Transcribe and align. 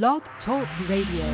Blog 0.00 0.22
Talk 0.46 0.66
Radio. 0.88 1.26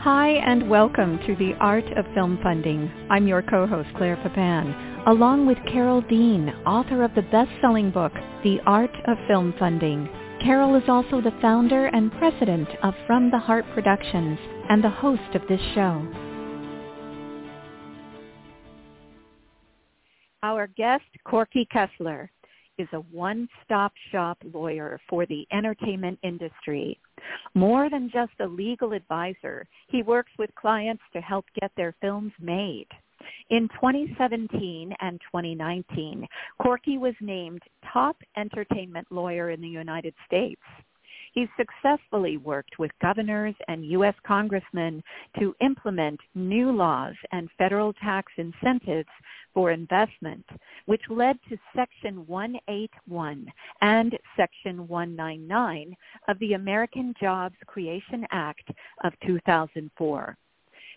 Hi, 0.00 0.32
and 0.44 0.68
welcome 0.68 1.18
to 1.26 1.34
The 1.36 1.54
Art 1.60 1.84
of 1.96 2.04
Film 2.12 2.38
Funding. 2.42 2.90
I'm 3.08 3.26
your 3.26 3.40
co-host, 3.40 3.88
Claire 3.96 4.16
Papan, 4.16 5.06
along 5.08 5.46
with 5.46 5.56
Carole 5.72 6.02
Dean, 6.02 6.50
author 6.66 7.04
of 7.04 7.14
the 7.14 7.22
best-selling 7.22 7.90
book, 7.90 8.12
The 8.44 8.58
Art 8.66 8.94
of 9.06 9.16
Film 9.28 9.54
Funding. 9.58 10.06
Carole 10.40 10.76
is 10.76 10.88
also 10.88 11.20
the 11.20 11.36
founder 11.42 11.86
and 11.86 12.12
president 12.12 12.68
of 12.82 12.94
From 13.06 13.30
the 13.30 13.38
Heart 13.38 13.64
Productions 13.74 14.38
and 14.70 14.82
the 14.82 14.90
host 14.90 15.34
of 15.34 15.42
this 15.48 15.60
show. 15.74 16.06
Our 20.42 20.68
guest, 20.68 21.04
Corky 21.24 21.66
Kessler, 21.70 22.30
is 22.78 22.88
a 22.92 23.00
one-stop 23.00 23.92
shop 24.12 24.38
lawyer 24.54 25.00
for 25.10 25.26
the 25.26 25.44
entertainment 25.52 26.18
industry. 26.22 26.98
More 27.54 27.90
than 27.90 28.08
just 28.12 28.32
a 28.40 28.46
legal 28.46 28.92
advisor, 28.92 29.66
he 29.88 30.02
works 30.04 30.30
with 30.38 30.54
clients 30.54 31.02
to 31.12 31.20
help 31.20 31.44
get 31.60 31.72
their 31.76 31.94
films 32.00 32.32
made. 32.40 32.86
In 33.50 33.68
2017 33.68 34.94
and 35.00 35.20
2019, 35.20 36.26
Corky 36.60 36.98
was 36.98 37.14
named 37.20 37.62
top 37.92 38.16
entertainment 38.36 39.06
lawyer 39.10 39.50
in 39.50 39.60
the 39.60 39.68
United 39.68 40.14
States. 40.26 40.60
He 41.32 41.46
successfully 41.56 42.36
worked 42.36 42.78
with 42.78 42.90
governors 43.00 43.54
and 43.68 43.84
U.S. 43.86 44.14
congressmen 44.26 45.02
to 45.38 45.54
implement 45.60 46.20
new 46.34 46.72
laws 46.72 47.14
and 47.32 47.50
federal 47.58 47.92
tax 47.92 48.32
incentives 48.38 49.08
for 49.54 49.70
investment, 49.70 50.44
which 50.86 51.02
led 51.10 51.38
to 51.48 51.58
Section 51.76 52.26
181 52.26 53.46
and 53.82 54.18
Section 54.36 54.88
199 54.88 55.96
of 56.28 56.38
the 56.38 56.54
American 56.54 57.14
Jobs 57.20 57.56
Creation 57.66 58.26
Act 58.30 58.70
of 59.04 59.12
2004. 59.26 60.36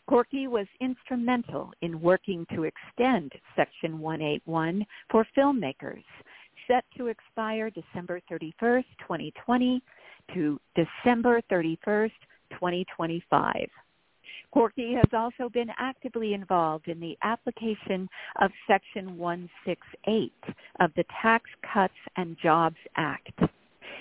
Corky 0.08 0.48
was 0.48 0.68
instrumental 0.80 1.72
in 1.82 2.02
working 2.02 2.46
to 2.54 2.64
extend 2.64 3.32
Section 3.56 4.00
181 4.00 4.86
for 5.10 5.26
filmmakers, 5.38 6.04
set 6.68 6.84
to 6.98 7.08
expire 7.08 7.70
December 7.70 8.22
31st, 8.30 8.86
2020 9.00 9.82
to 10.34 10.60
December 10.76 11.42
31st, 11.52 12.12
2025. 12.52 13.70
Corky 14.52 14.94
has 14.94 15.10
also 15.14 15.48
been 15.48 15.70
actively 15.78 16.34
involved 16.34 16.90
in 16.90 17.00
the 17.00 17.18
application 17.24 18.10
of 18.42 18.52
Section 18.68 19.18
168 19.18 20.34
of 20.82 20.92
the 20.96 21.06
Tax 21.22 21.46
Cuts 21.74 21.94
and 22.18 22.38
Jobs 22.42 22.76
Act. 22.98 23.40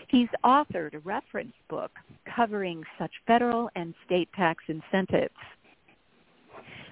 He's 0.08 0.28
authored 0.44 0.94
a 0.94 0.98
reference 1.00 1.54
book 1.68 1.92
covering 2.34 2.82
such 2.98 3.12
federal 3.28 3.70
and 3.76 3.94
state 4.04 4.28
tax 4.32 4.64
incentives. 4.66 5.34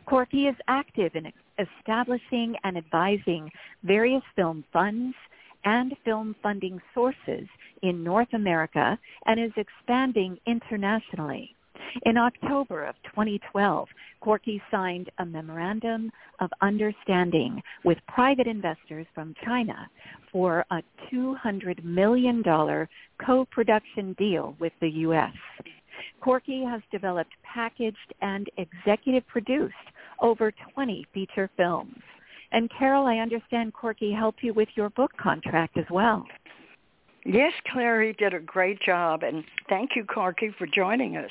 Corky 0.08 0.46
is 0.46 0.56
active 0.68 1.12
in 1.16 1.30
establishing 1.58 2.56
and 2.64 2.78
advising 2.78 3.50
various 3.82 4.22
film 4.34 4.64
funds 4.72 5.14
and 5.66 5.94
film 6.02 6.34
funding 6.42 6.80
sources 6.94 7.46
in 7.82 8.02
North 8.02 8.32
America 8.32 8.98
and 9.26 9.38
is 9.38 9.52
expanding 9.56 10.38
internationally. 10.46 11.54
In 12.06 12.16
October 12.16 12.86
of 12.86 12.94
2012, 13.04 13.88
Corky 14.20 14.62
signed 14.70 15.10
a 15.18 15.26
memorandum 15.26 16.10
of 16.40 16.50
understanding 16.62 17.62
with 17.84 17.98
private 18.08 18.46
investors 18.46 19.06
from 19.14 19.34
China 19.44 19.90
for 20.32 20.64
a 20.70 20.82
$200 21.12 21.84
million 21.84 22.42
co-production 23.24 24.14
deal 24.14 24.56
with 24.58 24.72
the 24.80 24.90
U.S. 24.90 25.34
Corky 26.20 26.64
has 26.64 26.80
developed, 26.90 27.32
packaged, 27.42 28.14
and 28.22 28.48
executive 28.56 29.26
produced 29.26 29.74
over 30.20 30.52
20 30.74 31.06
feature 31.12 31.50
films. 31.56 31.96
And 32.52 32.70
Carole, 32.76 33.06
I 33.06 33.18
understand 33.18 33.74
Corky 33.74 34.12
helped 34.12 34.42
you 34.42 34.54
with 34.54 34.68
your 34.74 34.90
book 34.90 35.12
contract 35.20 35.76
as 35.76 35.84
well. 35.90 36.24
Yes, 37.24 37.52
Clary 37.70 38.14
did 38.14 38.32
a 38.32 38.40
great 38.40 38.80
job, 38.80 39.22
and 39.22 39.44
thank 39.68 39.90
you, 39.96 40.04
Corky, 40.04 40.54
for 40.56 40.66
joining 40.66 41.16
us. 41.16 41.30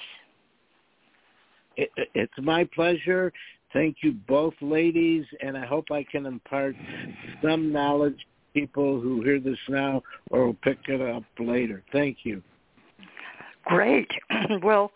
It, 1.76 1.90
it's 2.14 2.34
my 2.40 2.68
pleasure. 2.76 3.32
Thank 3.74 3.98
you 4.04 4.14
both 4.28 4.54
ladies, 4.62 5.26
and 5.42 5.58
I 5.58 5.66
hope 5.66 5.86
I 5.92 6.04
can 6.04 6.26
impart 6.26 6.76
some 7.44 7.72
knowledge 7.72 8.18
to 8.18 8.62
people 8.62 9.00
who 9.00 9.22
hear 9.24 9.40
this 9.40 9.58
now 9.70 10.02
or 10.32 10.48
will 10.48 10.54
pick 10.56 10.80
it 10.88 11.02
up 11.02 11.24
later. 11.40 11.84
Thank 11.92 12.20
you. 12.24 12.44
Great. 13.66 14.10
well, 14.64 14.92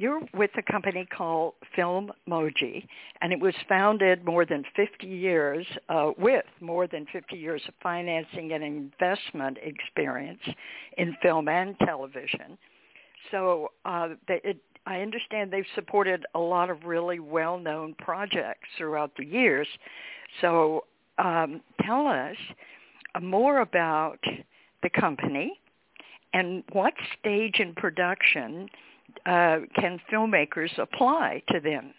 you're 0.00 0.22
with 0.34 0.50
a 0.56 0.62
company 0.62 1.06
called 1.14 1.54
Film 1.76 2.10
Moji, 2.28 2.86
and 3.20 3.32
it 3.32 3.40
was 3.40 3.54
founded 3.68 4.24
more 4.24 4.46
than 4.46 4.64
50 4.74 5.06
years 5.06 5.66
uh, 5.88 6.12
with 6.16 6.44
more 6.60 6.86
than 6.86 7.06
50 7.12 7.36
years 7.36 7.62
of 7.68 7.74
financing 7.82 8.52
and 8.52 8.64
investment 8.64 9.58
experience 9.62 10.40
in 10.96 11.14
film 11.22 11.48
and 11.48 11.78
television. 11.80 12.56
So 13.30 13.72
uh, 13.84 14.10
they, 14.26 14.40
it, 14.42 14.56
I 14.86 15.00
understand 15.00 15.52
they've 15.52 15.64
supported 15.74 16.24
a 16.34 16.38
lot 16.38 16.70
of 16.70 16.84
really 16.84 17.20
well-known 17.20 17.94
projects 17.98 18.68
throughout 18.78 19.12
the 19.18 19.26
years. 19.26 19.68
So 20.40 20.84
um, 21.18 21.60
tell 21.82 22.06
us 22.06 22.36
more 23.20 23.60
about 23.60 24.18
the 24.82 24.90
company 24.90 25.60
and 26.32 26.62
what 26.72 26.94
stage 27.18 27.56
in 27.58 27.74
production 27.74 28.68
uh, 29.26 29.58
can 29.76 30.00
filmmakers 30.12 30.76
apply 30.78 31.42
to 31.50 31.60
them? 31.60 31.92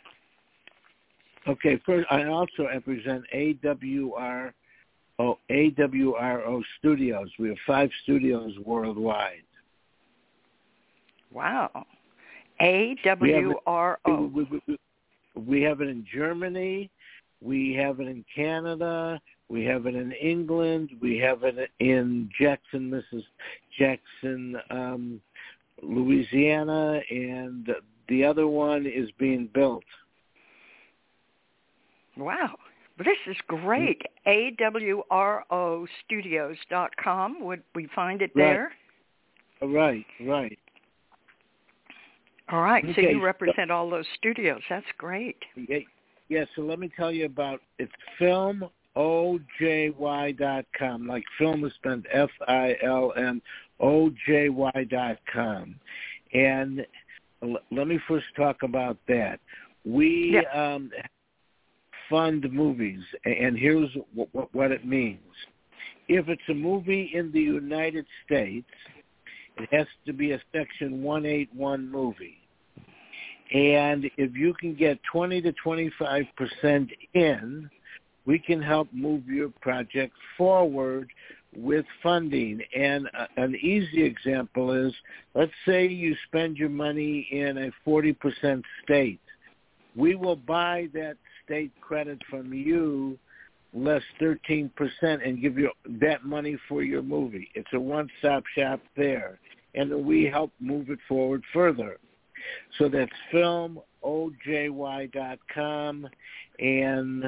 Okay, 1.48 1.82
first 1.86 2.08
I 2.12 2.26
also 2.26 2.68
represent 2.68 3.24
AWR 3.34 4.52
oh, 5.20 5.38
AWRO 5.50 6.62
Studios. 6.80 7.30
We 7.40 7.50
have 7.50 7.58
five 7.66 7.90
studios 8.04 8.54
worldwide. 8.66 9.44
Wow. 11.32 11.86
AWRO. 12.62 13.98
We, 14.34 14.44
we, 14.44 14.62
we, 14.68 14.78
we 15.36 15.62
have 15.62 15.82
it 15.82 15.88
in 15.88 16.06
Germany. 16.14 16.90
We 17.42 17.74
have 17.74 18.00
it 18.00 18.08
in 18.08 18.24
Canada. 18.36 19.20
We 19.50 19.66
have 19.66 19.86
it 19.86 19.96
in 19.96 20.12
England. 20.14 20.92
We 21.02 21.18
have 21.18 21.44
it 21.44 21.70
in 21.80 22.30
Jackson, 22.40 22.90
Mrs. 22.90 23.24
Jackson, 23.78 24.56
um, 24.70 25.22
Louisiana, 25.81 27.02
and 27.09 27.69
the 28.08 28.24
other 28.24 28.47
one 28.47 28.86
is 28.86 29.09
being 29.18 29.47
built. 29.53 29.84
Wow. 32.18 32.58
This 32.97 33.18
is 33.28 33.38
great. 33.47 34.02
AWRO 34.28 35.88
Studios.com. 36.06 37.44
Would 37.44 37.64
we 37.74 37.88
find 37.96 38.22
it 38.22 38.31
there? 38.36 38.74
Right, 39.62 40.06
right. 40.22 40.59
All 42.52 42.62
right. 42.62 42.84
Okay. 42.84 42.94
So 42.96 43.02
you 43.02 43.24
represent 43.24 43.72
all 43.72 43.90
those 43.90 44.06
studios. 44.18 44.62
That's 44.70 44.86
great. 44.97 45.38
Yeah, 45.56 45.80
yeah, 46.28 46.46
so 46.56 46.62
let 46.64 46.80
me 46.80 46.90
tell 46.96 47.12
you 47.12 47.25
about 47.25 47.62
it's 47.80 47.91
film 48.20 48.70
ojy.com. 48.96 49.97
Like 51.08 51.24
film 51.38 51.64
is 51.66 51.74
spelled 51.75 52.06
F-I-L-M 52.12 53.41
O-J-Y 53.81 54.88
dot 54.90 55.18
com. 55.31 55.75
And 56.34 56.86
l- 57.44 57.59
let 57.72 57.88
me 57.88 58.00
first 58.08 58.28
talk 58.36 58.64
about 58.64 58.97
that. 59.08 59.40
We 59.84 60.42
yeah. 60.42 60.74
um, 60.75 60.92
fund 62.09 62.46
movies, 62.52 63.02
and 63.26 63.58
here's 63.58 63.90
w- 64.16 64.47
what 64.52 64.72
it 64.72 64.85
means. 64.85 65.20
If 66.08 66.28
it's 66.29 66.41
a 66.50 66.53
movie 66.53 67.11
in 67.14 67.32
the 67.32 67.40
United 67.40 68.06
States, 68.26 68.67
it 69.58 69.70
has 69.72 69.88
to 70.06 70.14
be 70.14 70.34
a 70.34 70.41
Section 70.53 71.02
181 71.03 71.90
movie. 71.90 72.38
And 73.53 74.09
if 74.17 74.35
you 74.35 74.53
can 74.53 74.76
get 74.76 75.00
20 75.11 75.41
to 75.41 75.52
25 75.64 76.26
percent 76.38 76.90
in, 77.14 77.70
we 78.26 78.40
can 78.40 78.61
help 78.61 78.88
move 78.94 79.28
your 79.28 79.50
project 79.61 80.14
forward 80.38 81.09
with 81.56 81.86
funding. 82.02 82.62
And 82.76 83.08
uh, 83.18 83.28
an 83.38 83.56
easy 83.56 84.03
example 84.03 84.72
is, 84.72 84.94
let's 85.34 85.52
say 85.66 85.88
you 85.88 86.16
spend 86.28 86.58
your 86.58 86.70
money 86.70 87.28
in 87.32 87.58
a 87.58 87.90
40% 87.90 88.64
state. 88.84 89.22
We 89.96 90.16
will 90.16 90.38
buy 90.38 90.88
that 90.94 91.18
state 91.46 91.72
credit 91.82 92.20
from 92.30 92.53
you 92.53 93.18
less 93.74 94.02
13% 94.22 94.70
and 95.02 95.42
give 95.42 95.58
you 95.58 95.72
that 96.02 96.26
money 96.26 96.58
for 96.68 96.84
your 96.84 97.02
movie. 97.02 97.50
It's 97.56 97.72
a 97.74 97.80
one-stop 97.80 98.44
shop 98.56 98.82
there. 98.97 99.40
And 99.76 100.06
we 100.06 100.26
help 100.26 100.52
move 100.59 100.90
it 100.90 101.00
forward 101.08 101.42
further. 101.54 101.97
So 102.78 102.90
that's 102.90 103.12
filmojy.com, 103.34 103.80
and 106.59 107.24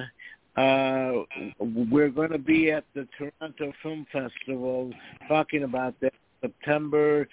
uh, 0.55 1.23
we're 1.59 2.09
going 2.09 2.31
to 2.31 2.37
be 2.37 2.71
at 2.71 2.83
the 2.93 3.07
Toronto 3.17 3.73
Film 3.81 4.05
Festival 4.11 4.91
talking 5.27 5.63
about 5.63 5.95
that 6.01 6.13
September 6.41 7.27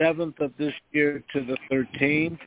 7th 0.00 0.40
of 0.40 0.52
this 0.58 0.72
year 0.92 1.22
to 1.32 1.44
the 1.44 1.56
13th. 1.70 2.38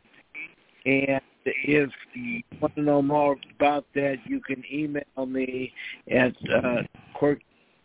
And 0.86 1.22
if 1.46 1.92
you 2.14 2.42
want 2.62 2.76
to 2.76 2.82
know 2.82 3.02
more 3.02 3.36
about 3.56 3.86
that, 3.96 4.18
you 4.26 4.42
can 4.42 4.64
email 4.72 5.26
me 5.28 5.72
at 6.10 6.34
uh, 6.52 6.82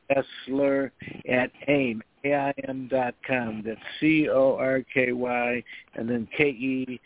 Kessler 0.09 0.93
at 1.29 1.51
AIM, 1.69 2.03
A-I-M 2.25 2.89
dot 2.91 3.15
com. 3.27 3.63
That's 3.65 3.81
C-O-R-K-Y 4.01 5.63
and 5.95 6.09
then 6.09 6.27
K-E-S-S-L-E 6.37 7.05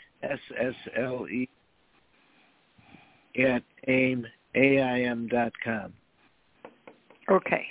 at 3.38 3.62
AIM, 3.86 4.26
A-I-M 4.54 5.28
dot 5.28 5.52
com. 5.64 5.92
Okay. 7.30 7.66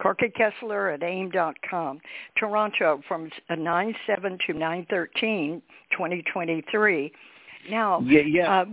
Corky 0.00 0.28
Kessler 0.28 0.90
at 0.90 1.02
AIM.com. 1.02 2.00
Toronto 2.36 3.00
from 3.08 3.30
9-7 3.50 3.94
to 4.46 4.54
9-13, 4.54 5.60
2023. 5.90 7.12
Now, 7.68 8.00
yeah, 8.00 8.20
yeah. 8.20 8.60
Uh, 8.60 8.64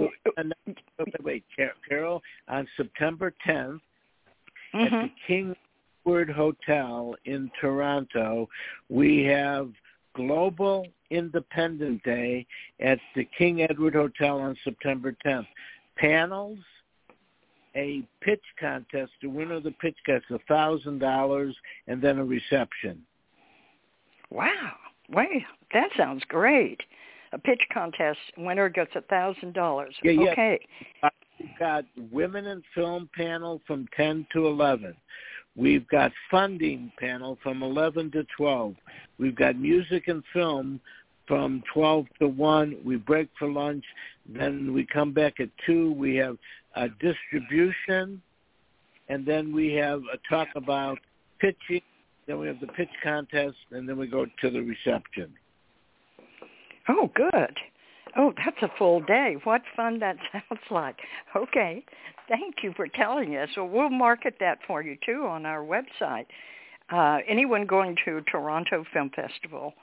wait, 0.99 1.23
wait, 1.23 1.43
Carole, 1.89 2.21
on 2.47 2.67
September 2.77 3.33
10th 3.47 3.79
mm-hmm. 4.73 4.77
at 4.77 4.91
the 4.91 5.09
King 5.27 5.55
Edward 6.05 6.29
Hotel 6.29 7.15
in 7.25 7.49
Toronto, 7.59 8.47
we 8.89 9.23
have 9.23 9.71
Global 10.15 10.85
Independent 11.09 12.03
Day 12.03 12.45
at 12.79 12.99
the 13.15 13.27
King 13.37 13.63
Edward 13.63 13.95
Hotel 13.95 14.39
on 14.39 14.55
September 14.63 15.15
10th. 15.25 15.47
Panels, 15.97 16.59
a 17.75 18.03
pitch 18.21 18.43
contest. 18.59 19.11
The 19.21 19.29
winner 19.29 19.55
of 19.55 19.63
the 19.63 19.71
pitch 19.71 19.97
gets 20.05 20.25
a 20.31 20.39
thousand 20.47 20.99
dollars, 20.99 21.55
and 21.87 22.01
then 22.01 22.17
a 22.19 22.25
reception. 22.25 23.01
Wow! 24.29 24.73
Wait, 25.09 25.43
that 25.73 25.89
sounds 25.97 26.23
great. 26.27 26.81
A 27.31 27.37
pitch 27.37 27.61
contest 27.73 28.19
winner 28.37 28.69
gets 28.69 28.91
a 28.95 29.01
thousand 29.01 29.53
dollars. 29.53 29.95
Okay. 30.05 30.59
Yeah. 31.03 31.09
We've 31.39 31.59
got 31.59 31.85
women 32.11 32.45
in 32.45 32.63
film 32.73 33.09
panel 33.15 33.61
from 33.67 33.87
ten 33.95 34.25
to 34.33 34.47
eleven. 34.47 34.95
We've 35.55 35.87
got 35.87 36.11
funding 36.29 36.91
panel 36.99 37.37
from 37.41 37.63
11 37.63 38.11
to 38.11 38.25
12. 38.35 38.75
We've 39.17 39.35
got 39.35 39.57
music 39.57 40.09
and 40.09 40.21
film 40.33 40.81
from 41.27 41.63
12 41.73 42.05
to 42.19 42.27
1. 42.27 42.77
We 42.83 42.97
break 42.97 43.29
for 43.39 43.49
lunch. 43.49 43.85
Then 44.27 44.73
we 44.73 44.85
come 44.85 45.13
back 45.13 45.39
at 45.39 45.49
2. 45.65 45.93
We 45.93 46.15
have 46.15 46.37
a 46.75 46.89
distribution. 46.89 48.21
And 49.07 49.25
then 49.25 49.53
we 49.53 49.73
have 49.73 50.01
a 50.13 50.17
talk 50.29 50.47
about 50.55 50.97
pitching. 51.39 51.81
Then 52.27 52.39
we 52.39 52.47
have 52.47 52.59
the 52.59 52.67
pitch 52.67 52.89
contest. 53.03 53.57
And 53.71 53.87
then 53.87 53.97
we 53.97 54.07
go 54.07 54.25
to 54.25 54.49
the 54.49 54.61
reception. 54.61 55.33
Oh, 56.87 57.09
good. 57.15 57.57
Oh, 58.17 58.33
that's 58.37 58.57
a 58.61 58.69
full 58.77 59.01
day. 59.01 59.35
What 59.43 59.61
fun 59.75 59.99
that 59.99 60.17
sounds 60.31 60.61
like. 60.71 60.97
Okay. 61.35 61.83
Thank 62.27 62.55
you 62.63 62.73
for 62.75 62.87
telling 62.87 63.35
us. 63.35 63.49
Well, 63.55 63.67
we'll 63.67 63.89
market 63.89 64.35
that 64.39 64.59
for 64.65 64.81
you 64.81 64.97
too 65.05 65.25
on 65.27 65.45
our 65.45 65.63
website. 65.63 66.25
Uh, 66.91 67.19
anyone 67.27 67.65
going 67.65 67.95
to 68.05 68.21
Toronto 68.31 68.85
Film 68.93 69.11
Festival 69.15 69.73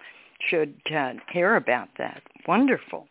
should 0.48 0.74
uh, 0.94 1.12
hear 1.32 1.56
about 1.56 1.88
that. 1.98 2.22
Wonderful. 2.46 3.06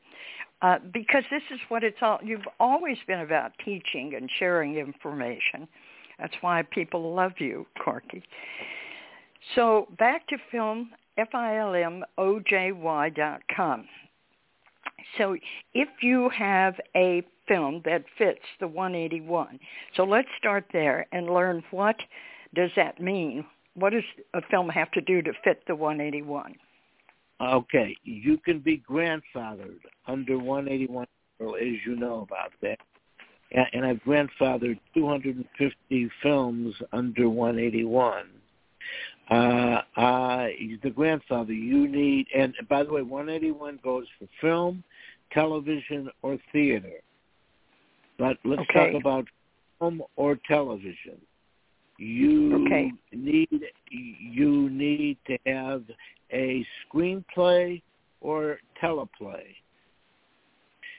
Uh, 0.62 0.78
because 0.94 1.24
this 1.32 1.42
is 1.52 1.60
what 1.70 1.84
it's 1.84 1.98
all, 2.02 2.20
you've 2.24 2.48
always 2.60 2.98
been 3.08 3.22
about 3.22 3.52
teaching 3.66 4.14
and 4.16 4.30
sharing 4.38 4.76
information. 4.76 5.68
That's 6.20 6.36
why 6.42 6.62
people 6.62 7.16
love 7.16 7.34
you, 7.40 7.66
Corky. 7.84 8.24
So 9.56 9.88
back 9.98 10.28
to 10.28 10.38
film, 10.52 10.92
F-I-L-M-O-J-Y 11.18 13.10
dot 13.10 13.42
com. 13.56 13.88
So 15.18 15.36
if 15.74 15.90
you 16.02 16.30
have 16.30 16.76
a 16.96 17.24
film 17.48 17.82
that 17.86 18.06
fits 18.18 18.46
the 18.60 18.68
181, 18.68 19.60
so 19.96 20.04
let's 20.04 20.28
start 20.38 20.66
there 20.72 21.08
and 21.12 21.28
learn 21.28 21.64
what 21.72 21.96
does 22.54 22.70
that 22.76 23.02
mean? 23.02 23.46
What 23.74 23.94
does 23.94 24.04
a 24.34 24.42
film 24.50 24.70
have 24.70 24.92
to 24.92 25.02
do 25.02 25.22
to 25.22 25.32
fit 25.44 25.64
the 25.68 25.76
181? 25.76 26.56
Okay, 27.42 27.96
you 28.04 28.38
can 28.38 28.60
be 28.60 28.84
grandfathered 28.88 29.80
under 30.08 30.38
181, 30.38 31.08
as 31.42 31.48
you 31.86 31.96
know 31.96 32.22
about 32.22 32.52
that. 32.62 32.78
And 33.74 33.86
I've 33.86 33.98
grandfathered 34.04 34.80
250 34.94 36.10
films 36.22 36.76
under 36.94 37.30
181. 37.30 38.26
Uh, 39.30 39.82
uh, 39.98 40.48
the 40.84 40.90
grandfather, 40.90 41.54
you 41.54 41.88
need, 41.88 42.28
and 42.36 42.54
by 42.70 42.84
the 42.84 42.92
way, 42.92 43.02
181 43.02 43.80
goes 43.84 44.06
for 44.20 44.28
film, 44.40 44.84
television, 45.34 46.10
or 46.22 46.38
theater. 46.52 47.00
But 48.20 48.38
let's 48.44 48.62
okay. 48.70 48.92
talk 48.92 49.02
about 49.02 49.26
film 49.80 50.04
or 50.16 50.38
television. 50.48 51.18
You 51.98 52.66
okay. 52.66 52.92
need 53.12 53.62
you 53.90 54.70
need 54.70 55.18
to 55.28 55.38
have 55.46 55.84
a 56.32 56.66
screenplay 56.86 57.82
or 58.22 58.60
teleplay. 58.82 59.44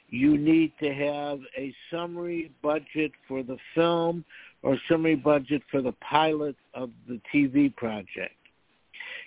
You 0.09 0.37
need 0.37 0.73
to 0.83 0.93
have 0.93 1.41
a 1.57 1.75
summary 1.91 2.53
budget 2.63 3.13
for 3.27 3.43
the 3.43 3.57
film 3.75 4.25
or 4.63 4.77
summary 4.89 5.17
budget 5.17 5.63
for 5.71 5.81
the 5.81 5.93
pilot 5.93 6.57
of 6.75 6.91
the 7.09 7.19
TV 7.35 7.75
project. 7.75 8.35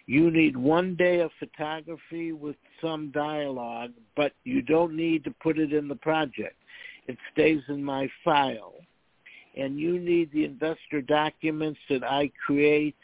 You 0.05 0.29
need 0.29 0.55
one 0.55 0.95
day 0.95 1.21
of 1.21 1.31
photography 1.39 2.31
with 2.31 2.55
some 2.79 3.09
dialogue, 3.11 3.93
but 4.15 4.33
you 4.43 4.61
don't 4.61 4.95
need 4.95 5.23
to 5.23 5.31
put 5.41 5.57
it 5.57 5.73
in 5.73 5.87
the 5.87 5.95
project. 5.95 6.55
It 7.07 7.17
stays 7.33 7.61
in 7.67 7.83
my 7.83 8.07
file. 8.23 8.75
And 9.57 9.79
you 9.79 9.99
need 9.99 10.31
the 10.31 10.45
investor 10.45 11.01
documents 11.01 11.79
that 11.89 12.03
I 12.03 12.29
create, 12.45 12.95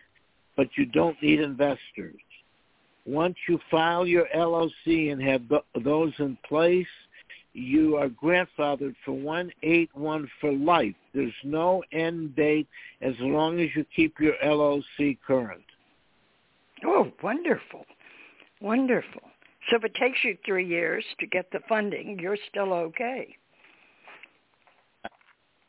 but 0.56 0.68
you 0.78 0.86
don't 0.86 1.22
need 1.24 1.40
investors. 1.40 2.22
Once 3.06 3.36
you 3.48 3.60
file 3.70 4.06
your 4.06 4.28
LLC 4.36 5.12
and 5.12 5.22
have 5.22 5.42
those 5.84 6.14
in 6.20 6.38
place, 6.48 6.88
you 7.54 7.98
are 7.98 8.08
grandfathered 8.08 8.96
for 9.04 9.14
181 9.14 10.30
for 10.40 10.54
life. 10.54 10.96
There's 11.14 11.34
no 11.44 11.84
end 11.92 12.36
date 12.36 12.68
as 13.02 13.14
long 13.20 13.60
as 13.60 13.70
you 13.76 13.86
keep 13.96 14.20
your 14.20 14.36
LLC 14.44 15.18
current. 15.26 15.64
Oh, 16.86 17.12
wonderful. 17.22 17.86
Wonderful. 18.62 19.22
So 19.70 19.78
if 19.78 19.84
it 19.84 19.94
takes 19.96 20.20
you 20.24 20.38
three 20.46 20.66
years 20.66 21.04
to 21.20 21.28
get 21.28 21.52
the 21.52 21.60
funding, 21.68 22.18
you're 22.20 22.38
still 22.50 22.74
okay. 22.74 23.36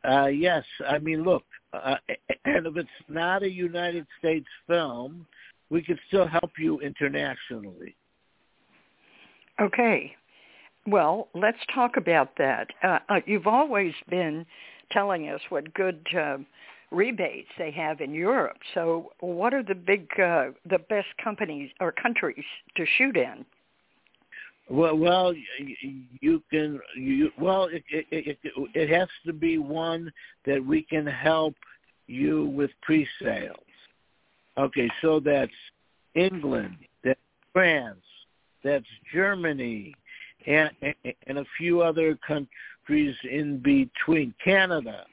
Uh, 0.05 0.27
yes. 0.27 0.65
I 0.89 0.99
mean, 0.99 1.23
look, 1.23 1.45
uh, 1.73 1.97
and 2.45 2.67
if 2.67 2.77
it's 2.77 2.89
not 3.09 3.43
a 3.43 3.51
United 3.51 4.07
States 4.19 4.47
film, 4.67 5.27
we 5.73 5.83
could 5.83 5.99
still 6.07 6.27
help 6.27 6.53
you 6.59 6.79
internationally. 6.81 7.97
Okay. 9.61 10.15
Well, 10.87 11.29
let's 11.35 11.59
talk 11.75 11.97
about 11.97 12.37
that. 12.37 12.69
Uh, 12.83 12.99
uh, 13.09 13.21
you've 13.25 13.47
always 13.47 13.95
been 14.11 14.45
telling 14.91 15.29
us 15.31 15.41
what 15.49 15.73
good 15.73 16.07
uh, 16.17 16.39
rebates 16.91 17.49
they 17.57 17.71
have 17.71 18.03
in 18.03 18.13
Europe. 18.13 18.59
So, 18.75 19.13
what 19.21 19.55
are 19.55 19.63
the 19.63 19.75
big, 19.75 20.09
uh, 20.21 20.49
the 20.69 20.79
best 20.79 21.09
companies 21.23 21.71
or 21.81 21.91
countries 21.91 22.45
to 22.77 22.85
shoot 22.99 23.17
in? 23.17 23.47
Well, 24.69 24.97
well, 24.97 25.35
you 26.21 26.43
can. 26.51 26.81
You, 26.97 27.31
well, 27.39 27.65
it, 27.65 27.83
it 27.91 28.07
it 28.45 28.53
it 28.75 28.89
has 28.91 29.09
to 29.27 29.33
be 29.33 29.59
one 29.59 30.13
that 30.47 30.65
we 30.65 30.83
can 30.83 31.07
help 31.07 31.55
you 32.07 32.47
with 32.47 32.71
pre-sales. 32.83 33.57
Okay, 34.59 34.91
so 35.01 35.21
that's 35.21 35.53
England, 36.15 36.77
that's 37.03 37.19
France, 37.53 38.05
that's 38.63 38.87
Germany, 39.13 39.95
and, 40.47 40.71
and 41.27 41.39
a 41.39 41.45
few 41.57 41.83
other 41.83 42.19
countries 42.27 43.17
in 43.31 43.59
between. 43.59 44.35
Canada. 44.45 45.05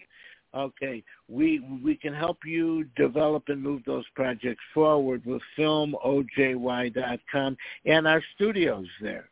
Okay, 0.56 1.04
we 1.28 1.60
we 1.84 1.96
can 1.96 2.14
help 2.14 2.40
you 2.44 2.86
develop 2.96 3.44
and 3.50 3.62
move 3.62 3.84
those 3.86 4.06
projects 4.16 4.64
forward 4.74 5.24
with 5.24 5.44
filmojy.com 5.58 7.58
and 7.86 8.08
our 8.08 8.24
studios 8.34 8.88
there. 9.00 9.30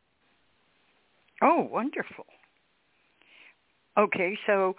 Oh, 1.42 1.68
wonderful. 1.72 2.28
Okay, 3.98 4.38
so 4.46 4.76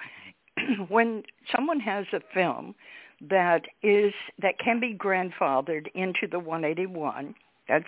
when 0.88 1.24
someone 1.54 1.80
has 1.80 2.06
a 2.12 2.20
film 2.32 2.74
that 3.20 3.62
is 3.82 4.12
that 4.40 4.58
can 4.58 4.80
be 4.80 4.94
grandfathered 4.94 5.88
into 5.94 6.26
the 6.30 6.38
181 6.38 7.34
That 7.68 7.84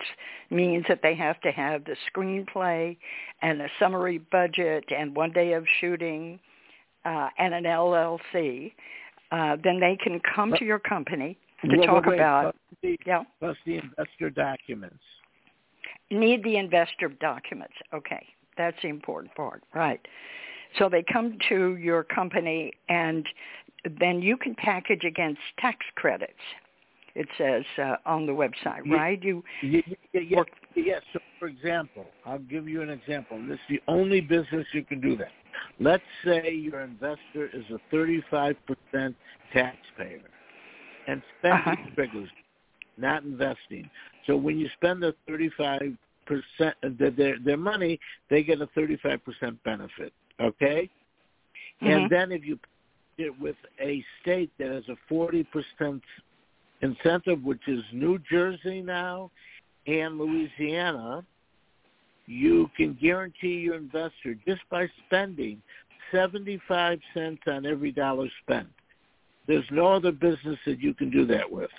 means 0.49 0.85
that 0.89 0.99
they 1.01 1.15
have 1.15 1.39
to 1.41 1.51
have 1.51 1.85
the 1.85 1.95
screenplay 2.13 2.97
and 3.41 3.61
a 3.61 3.67
summary 3.79 4.17
budget 4.19 4.85
and 4.95 5.15
one 5.15 5.31
day 5.31 5.53
of 5.53 5.65
shooting 5.79 6.39
uh, 7.05 7.29
and 7.37 7.53
an 7.53 7.63
LLC. 7.63 8.73
Uh, 9.31 9.55
then 9.63 9.79
they 9.79 9.97
can 10.01 10.19
come 10.35 10.53
to 10.57 10.65
your 10.65 10.79
company 10.79 11.37
to 11.69 11.85
talk 11.85 12.05
wait. 12.05 12.15
about. 12.15 12.55
Plus 12.69 12.77
the, 12.81 12.99
Yeah, 13.05 13.23
plus 13.39 13.57
the 13.65 13.77
investor 13.77 14.29
documents. 14.29 15.03
need 16.09 16.43
the 16.43 16.57
investor 16.57 17.07
documents. 17.07 17.75
Okay, 17.93 18.27
that's 18.57 18.77
the 18.81 18.89
important 18.89 19.33
part, 19.35 19.63
right? 19.73 20.05
So 20.77 20.89
they 20.89 21.03
come 21.03 21.37
to 21.49 21.75
your 21.77 22.03
company, 22.03 22.73
and 22.87 23.25
then 23.99 24.21
you 24.21 24.37
can 24.37 24.55
package 24.55 25.03
against 25.03 25.41
tax 25.59 25.77
credits. 25.95 26.33
It 27.15 27.27
says 27.37 27.63
uh, 27.77 27.95
on 28.05 28.25
the 28.25 28.31
website, 28.31 28.89
right? 28.89 29.21
You 29.21 29.43
Work- 30.31 30.47
yeah. 30.75 30.99
So, 31.11 31.19
for 31.39 31.47
example, 31.47 32.13
I'll 32.25 32.39
give 32.39 32.67
you 32.69 32.81
an 32.81 32.89
example. 32.89 33.41
This 33.41 33.55
is 33.55 33.65
the 33.69 33.81
only 33.87 34.21
business 34.21 34.65
you 34.73 34.83
can 34.83 35.01
do 35.01 35.17
that. 35.17 35.31
Let's 35.79 36.03
say 36.23 36.51
your 36.51 36.81
investor 36.81 37.49
is 37.53 37.65
a 37.71 37.79
35% 37.93 38.55
taxpayer 39.51 40.21
and 41.07 41.21
spending 41.37 41.73
Uh-huh. 41.73 41.89
triggers, 41.95 42.29
not 42.97 43.23
investing. 43.23 43.89
So 44.25 44.37
when 44.37 44.57
you 44.57 44.69
spend 44.75 45.03
the 45.03 45.13
35% 45.29 45.97
of 46.83 46.97
their 46.97 47.37
their 47.39 47.57
money, 47.57 47.99
they 48.29 48.43
get 48.43 48.61
a 48.61 48.67
35% 48.67 49.57
benefit. 49.63 50.13
Okay, 50.39 50.89
and 51.81 52.05
Mhm. 52.05 52.09
then 52.09 52.31
if 52.31 52.45
you 52.45 52.57
it 53.17 53.39
with 53.39 53.55
a 53.79 54.03
state 54.21 54.51
that 54.59 54.69
has 54.69 54.83
a 54.89 55.13
40% 55.13 55.45
incentive, 56.81 57.43
which 57.43 57.67
is 57.67 57.83
New 57.93 58.19
Jersey 58.29 58.81
now 58.81 59.31
and 59.87 60.17
Louisiana, 60.17 61.23
you 62.27 62.69
can 62.77 62.97
guarantee 63.01 63.55
your 63.59 63.75
investor 63.75 64.35
just 64.47 64.61
by 64.69 64.87
spending 65.05 65.61
75 66.11 66.99
cents 67.13 67.41
on 67.47 67.65
every 67.65 67.91
dollar 67.91 68.27
spent. 68.43 68.67
There's 69.47 69.65
no 69.71 69.87
other 69.87 70.11
business 70.11 70.57
that 70.65 70.79
you 70.79 70.93
can 70.93 71.09
do 71.09 71.25
that 71.27 71.49
with. 71.49 71.71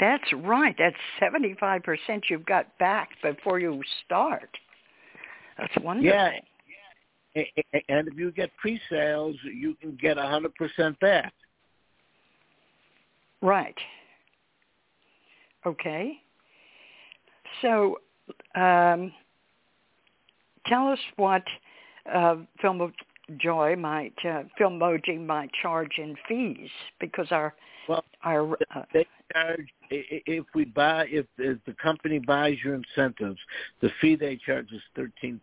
That's 0.00 0.32
right. 0.32 0.74
That's 0.78 0.96
75% 1.20 2.22
you've 2.28 2.46
got 2.46 2.66
back 2.78 3.10
before 3.22 3.58
you 3.58 3.80
start. 4.04 4.48
That's 5.58 5.72
wonderful. 5.82 6.10
Yeah. 6.10 6.30
And 7.34 8.08
if 8.08 8.14
you 8.16 8.30
get 8.30 8.50
pre-sales, 8.56 9.36
you 9.44 9.74
can 9.80 9.96
get 10.00 10.16
100% 10.16 10.98
back. 11.00 11.32
Right. 13.40 13.76
Okay. 15.66 16.18
So 17.60 17.98
um, 18.54 19.12
tell 20.66 20.88
us 20.88 20.98
what 21.16 21.42
uh, 22.12 22.36
Film 22.60 22.80
of 22.80 22.92
Joy 23.38 23.76
might, 23.76 24.14
uh, 24.24 24.42
Filmojy 24.60 25.24
might 25.24 25.50
charge 25.60 25.92
in 25.98 26.16
fees 26.28 26.68
because 27.00 27.28
our, 27.30 27.54
Well, 27.88 28.04
our 28.24 28.54
uh, 28.74 28.82
They 28.92 29.06
charge 29.32 29.68
if 29.90 30.44
we 30.54 30.64
buy 30.64 31.06
if, 31.10 31.26
if 31.38 31.58
the 31.66 31.74
company 31.74 32.18
buys 32.18 32.56
your 32.64 32.74
incentives, 32.74 33.38
the 33.80 33.90
fee 34.00 34.16
they 34.16 34.36
charge 34.36 34.68
is 34.72 34.82
13%. 34.96 35.38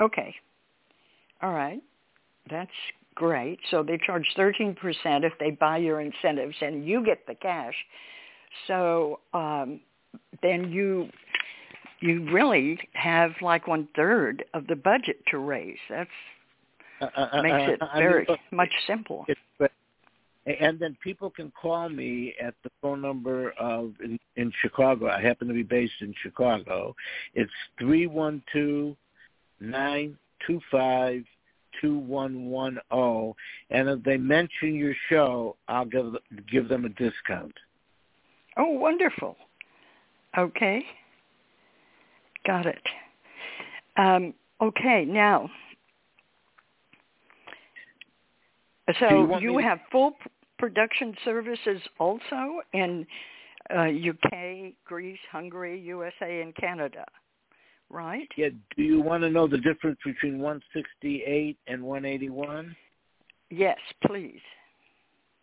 Okay. 0.00 0.34
All 1.42 1.52
right. 1.52 1.80
That's 2.50 2.70
great. 3.14 3.58
So 3.70 3.82
they 3.82 3.98
charge 4.04 4.26
13% 4.36 4.76
if 5.24 5.32
they 5.38 5.50
buy 5.52 5.78
your 5.78 6.00
incentives 6.00 6.56
and 6.60 6.86
you 6.86 7.04
get 7.04 7.26
the 7.26 7.34
cash. 7.34 7.74
So 8.66 9.20
um, 9.32 9.80
then 10.42 10.70
you 10.70 11.08
you 12.00 12.30
really 12.30 12.78
have 12.92 13.30
like 13.40 13.66
one 13.66 13.88
third 13.96 14.44
of 14.52 14.66
the 14.66 14.76
budget 14.76 15.16
to 15.30 15.38
raise. 15.38 15.78
That's 15.88 16.10
Uh, 17.00 17.06
uh, 17.16 17.42
makes 17.42 17.54
uh, 17.68 17.72
it 17.72 17.80
mean, 17.80 17.90
very 17.98 18.26
look, 18.28 18.38
much 18.50 18.72
simple. 18.86 19.24
It's, 19.26 19.40
but, 19.58 19.70
and 20.46 20.78
then 20.78 20.96
people 21.02 21.30
can 21.30 21.50
call 21.60 21.88
me 21.88 22.34
at 22.42 22.54
the 22.62 22.70
phone 22.82 23.00
number 23.00 23.52
of 23.52 23.94
in, 24.02 24.18
in 24.36 24.52
Chicago. 24.60 25.08
I 25.08 25.20
happen 25.20 25.48
to 25.48 25.54
be 25.54 25.62
based 25.62 26.00
in 26.00 26.14
Chicago. 26.22 26.94
It's 27.34 27.50
three 27.78 28.06
one 28.06 28.42
two 28.52 28.96
nine 29.60 30.16
two 30.46 30.60
five 30.70 31.24
two 31.80 31.98
one 31.98 32.46
one 32.46 32.78
zero. 32.92 33.34
And 33.70 33.88
if 33.88 34.02
they 34.02 34.16
mention 34.16 34.74
your 34.74 34.94
show, 35.08 35.56
I'll 35.68 35.84
give 35.84 36.14
give 36.50 36.68
them 36.68 36.84
a 36.84 36.88
discount. 36.90 37.54
Oh, 38.56 38.70
wonderful. 38.70 39.36
Okay. 40.36 40.84
Got 42.46 42.66
it. 42.66 42.82
Um, 43.96 44.34
okay, 44.60 45.04
now, 45.06 45.48
so 49.00 49.38
you, 49.38 49.52
to- 49.60 49.62
have 49.62 49.78
full 49.90 50.12
p- 50.12 50.30
production 50.58 51.14
services 51.24 51.80
also 51.98 52.60
in 52.72 53.06
uh, 53.74 53.84
UK, 53.84 54.74
Greece, 54.84 55.18
Hungary, 55.30 55.80
USA, 55.80 56.42
and 56.42 56.54
Canada, 56.56 57.06
right? 57.94 58.28
Yeah. 58.36 58.48
Do 58.76 58.82
you 58.82 59.00
want 59.00 59.22
to 59.22 59.30
know 59.30 59.46
the 59.46 59.58
difference 59.58 59.98
between 60.04 60.38
one 60.38 60.60
sixty 60.74 61.22
eight 61.24 61.56
and 61.66 61.82
one 61.82 62.04
eighty 62.04 62.28
one? 62.28 62.76
Yes, 63.50 63.78
please. 64.06 64.40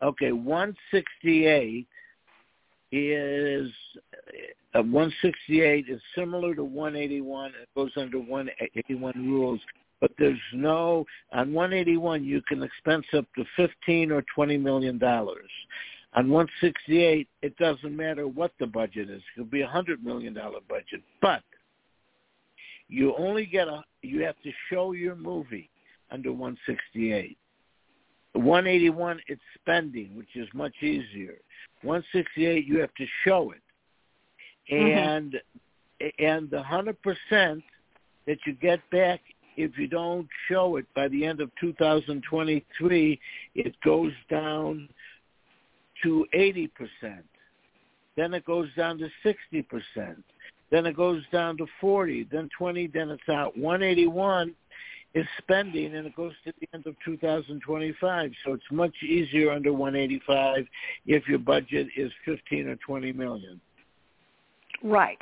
Okay, 0.04 0.32
168 0.32 1.88
is 2.92 3.72
uh, 4.74 4.82
168 4.82 5.86
is 5.88 6.02
similar 6.16 6.56
to 6.56 6.64
181. 6.64 7.52
It 7.52 7.70
goes 7.76 7.92
under 7.96 8.18
181 8.18 9.14
rules, 9.16 9.60
but 10.02 10.12
there's 10.18 10.40
no 10.54 11.06
on 11.32 11.54
181 11.54 12.24
you 12.24 12.42
can 12.48 12.64
expense 12.64 13.06
up 13.16 13.26
to 13.38 13.46
15 13.56 14.12
or 14.12 14.24
20 14.34 14.58
million 14.58 14.98
dollars. 14.98 15.50
On 16.14 16.30
168, 16.30 17.28
it 17.42 17.56
doesn't 17.58 17.96
matter 17.96 18.28
what 18.28 18.52
the 18.60 18.68
budget 18.68 19.10
is. 19.10 19.22
It 19.22 19.40
could 19.40 19.52
be 19.52 19.62
a 19.62 19.68
hundred 19.68 20.04
million 20.04 20.34
dollar 20.34 20.60
budget, 20.68 21.02
but 21.22 21.44
you 22.92 23.16
only 23.18 23.46
get 23.46 23.68
a 23.68 23.84
you 24.04 24.22
have 24.24 24.36
to 24.44 24.52
show 24.70 24.92
your 24.92 25.16
movie 25.16 25.70
under 26.12 26.32
168. 26.32 27.38
181 28.34 29.20
it's 29.28 29.42
spending, 29.56 30.16
which 30.16 30.36
is 30.36 30.48
much 30.54 30.76
easier. 30.82 31.38
168 31.84 32.68
you 32.68 32.80
have 32.80 32.94
to 32.96 33.06
show 33.24 33.52
it, 33.52 33.62
mm-hmm. 34.72 34.98
and 34.98 35.36
and 36.20 36.50
the 36.50 36.62
hundred 36.62 36.98
percent 37.02 37.64
that 38.28 38.38
you 38.46 38.54
get 38.54 38.80
back 38.92 39.22
if 39.58 39.78
you 39.78 39.88
don't 39.88 40.28
show 40.50 40.76
it 40.76 40.86
by 40.96 41.08
the 41.10 41.26
end 41.26 41.42
of 41.42 41.52
2023, 41.60 43.20
it 43.56 43.76
goes 43.84 44.14
down 44.30 44.88
to 46.04 46.26
80 46.34 46.68
percent. 46.68 47.26
Then 48.18 48.34
it 48.34 48.46
goes 48.46 48.68
down 48.76 48.98
to 48.98 49.10
60 49.24 49.62
percent. 49.64 50.24
Then 50.72 50.86
it 50.86 50.96
goes 50.96 51.22
down 51.32 51.58
to 51.58 51.68
40. 51.80 52.28
Then 52.32 52.50
20. 52.58 52.88
Then 52.88 53.10
it's 53.10 53.30
out. 53.30 53.58
181 53.58 54.56
is 55.14 55.26
spending 55.40 55.96
and 55.96 56.08
it 56.08 56.16
goes 56.16 56.32
to 56.46 56.54
the 56.60 56.68
end 56.74 56.88
of 56.88 56.96
2025. 57.04 58.32
So 58.46 58.54
it's 58.54 58.64
much 58.72 58.96
easier 59.04 59.52
under 59.52 59.74
185 59.74 60.66
if 61.06 61.28
your 61.28 61.40
budget 61.40 61.88
is 61.98 62.12
15 62.26 62.68
or 62.68 62.76
20 62.78 63.12
million. 63.14 63.60
Right. 64.84 65.20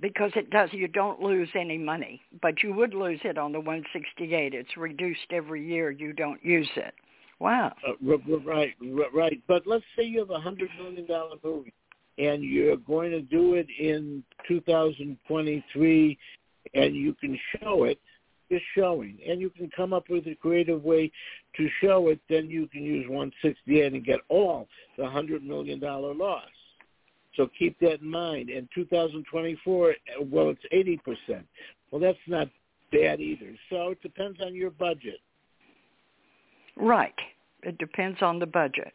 Because 0.00 0.30
it 0.36 0.50
does, 0.50 0.68
you 0.72 0.86
don't 0.86 1.20
lose 1.20 1.48
any 1.58 1.76
money, 1.76 2.20
but 2.40 2.62
you 2.62 2.72
would 2.74 2.94
lose 2.94 3.18
it 3.24 3.36
on 3.36 3.50
the 3.50 3.58
168. 3.58 4.54
It's 4.54 4.76
reduced 4.76 5.32
every 5.32 5.66
year. 5.66 5.90
You 5.90 6.12
don't 6.12 6.42
use 6.44 6.68
it. 6.76 6.94
Wow. 7.40 7.72
Uh, 7.86 8.16
right, 8.44 8.74
right. 9.12 9.42
But 9.48 9.66
let's 9.66 9.84
say 9.96 10.04
you 10.04 10.20
have 10.20 10.30
a 10.30 10.40
hundred 10.40 10.70
million 10.80 11.06
dollar 11.06 11.36
movie 11.42 11.72
and 12.18 12.42
you're 12.42 12.76
going 12.76 13.10
to 13.10 13.22
do 13.22 13.54
it 13.54 13.66
in 13.78 14.22
2023 14.48 16.18
and 16.74 16.94
you 16.94 17.14
can 17.14 17.38
show 17.60 17.84
it 17.84 17.98
just 18.50 18.64
showing. 18.74 19.18
And 19.28 19.40
you 19.40 19.50
can 19.50 19.70
come 19.76 19.92
up 19.92 20.08
with 20.08 20.26
a 20.26 20.34
creative 20.34 20.82
way 20.82 21.12
to 21.56 21.68
show 21.80 22.08
it 22.08 22.20
then 22.28 22.50
you 22.50 22.66
can 22.66 22.82
use 22.82 23.06
168 23.08 23.92
and 23.92 24.04
get 24.04 24.20
all 24.28 24.68
the 24.96 25.04
100 25.04 25.42
million 25.42 25.78
dollar 25.78 26.14
loss. 26.14 26.44
So 27.36 27.48
keep 27.56 27.78
that 27.80 28.00
in 28.00 28.10
mind. 28.10 28.50
In 28.50 28.68
2024 28.74 29.94
well 30.30 30.50
it's 30.50 31.00
80% 31.30 31.44
well 31.90 32.00
that's 32.00 32.18
not 32.26 32.48
bad 32.90 33.20
either. 33.20 33.54
So 33.70 33.90
it 33.90 34.02
depends 34.02 34.40
on 34.40 34.54
your 34.54 34.70
budget. 34.70 35.20
Right. 36.76 37.14
It 37.62 37.78
depends 37.78 38.22
on 38.22 38.38
the 38.38 38.46
budget. 38.46 38.92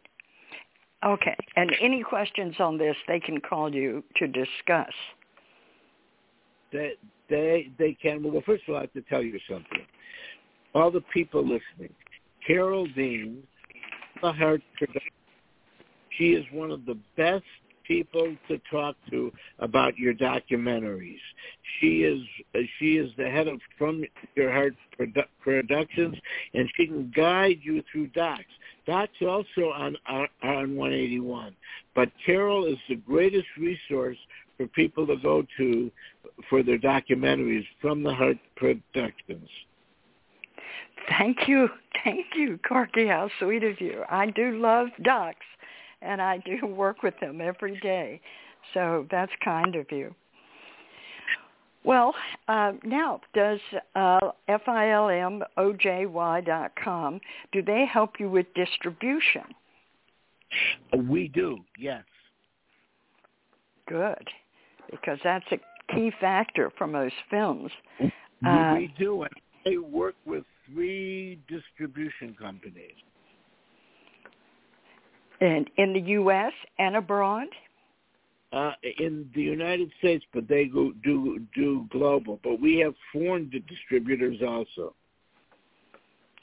Okay. 1.04 1.36
And 1.56 1.74
any 1.80 2.02
questions 2.02 2.56
on 2.58 2.78
this, 2.78 2.96
they 3.06 3.20
can 3.20 3.40
call 3.40 3.74
you 3.74 4.02
to 4.16 4.26
discuss. 4.26 4.92
they 6.72 6.92
they 7.28 7.70
they 7.78 7.92
can 7.94 8.22
well 8.22 8.42
first 8.44 8.64
of 8.68 8.74
all 8.74 8.78
I 8.78 8.82
have 8.82 8.92
to 8.94 9.02
tell 9.02 9.22
you 9.22 9.38
something. 9.48 9.86
All 10.74 10.90
the 10.90 11.02
people 11.12 11.42
listening. 11.42 11.94
Carole 12.46 12.88
Dean, 12.94 13.42
production. 14.20 15.00
She 16.18 16.32
is 16.32 16.44
one 16.52 16.70
of 16.70 16.84
the 16.84 16.98
best 17.16 17.44
people 17.86 18.34
to 18.48 18.58
talk 18.70 18.96
to 19.10 19.32
about 19.58 19.96
your 19.98 20.14
documentaries. 20.14 21.20
She 21.80 22.02
is 22.02 22.20
she 22.78 22.96
is 22.96 23.10
the 23.16 23.28
head 23.28 23.48
of 23.48 23.60
From 23.78 24.04
Your 24.34 24.52
Heart 24.52 24.74
Produ- 24.98 25.26
Productions, 25.40 26.16
and 26.54 26.70
she 26.76 26.86
can 26.86 27.12
guide 27.14 27.60
you 27.62 27.82
through 27.90 28.08
docs. 28.08 28.44
Docs 28.86 29.22
also 29.22 29.70
on 29.74 29.96
on 30.06 30.76
181, 30.76 31.54
but 31.94 32.10
Carole 32.24 32.66
is 32.66 32.78
the 32.88 32.96
greatest 32.96 33.48
resource 33.58 34.18
for 34.56 34.66
people 34.68 35.06
to 35.06 35.16
go 35.16 35.44
to 35.58 35.90
for 36.48 36.62
their 36.62 36.78
documentaries 36.78 37.64
from 37.80 38.02
the 38.02 38.12
Heart 38.12 38.38
Productions. 38.56 39.48
Thank 41.08 41.48
you. 41.48 41.68
Thank 42.02 42.26
you, 42.34 42.58
Corky. 42.66 43.06
How 43.06 43.30
sweet 43.38 43.64
of 43.64 43.80
you. 43.80 44.02
I 44.10 44.30
do 44.30 44.58
love 44.58 44.88
docs, 45.02 45.46
and 46.04 46.20
I 46.22 46.38
do 46.38 46.66
work 46.66 47.02
with 47.02 47.14
them 47.20 47.40
every 47.40 47.78
day. 47.80 48.20
So 48.72 49.06
that's 49.10 49.32
kind 49.44 49.74
of 49.76 49.90
you. 49.90 50.14
Well, 51.84 52.14
uh, 52.48 52.72
now, 52.82 53.20
does 53.34 53.60
uh, 53.94 54.30
FILMOJY.com, 54.48 55.50
do 57.52 57.62
they 57.62 57.84
help 57.84 58.18
you 58.18 58.30
with 58.30 58.46
distribution? 58.54 59.42
We 60.96 61.28
do, 61.28 61.58
yes. 61.78 62.04
Good, 63.86 64.30
because 64.90 65.18
that's 65.22 65.44
a 65.52 65.58
key 65.92 66.10
factor 66.20 66.72
for 66.78 66.86
most 66.86 67.16
films. 67.28 67.70
Uh, 68.46 68.74
we 68.78 68.94
do, 68.98 69.24
and 69.24 69.32
I 69.66 69.76
work 69.86 70.14
with 70.24 70.44
three 70.72 71.38
distribution 71.48 72.34
companies. 72.40 72.94
And 75.40 75.68
in 75.76 75.92
the 75.92 76.00
U.S. 76.00 76.52
and 76.78 76.96
abroad? 76.96 77.48
Uh, 78.52 78.72
in 79.00 79.28
the 79.34 79.42
United 79.42 79.90
States, 79.98 80.24
but 80.32 80.46
they 80.46 80.66
go, 80.66 80.92
do 81.02 81.40
do 81.56 81.86
global. 81.90 82.38
But 82.44 82.60
we 82.60 82.78
have 82.78 82.94
foreign 83.12 83.50
distributors 83.68 84.36
also. 84.46 84.94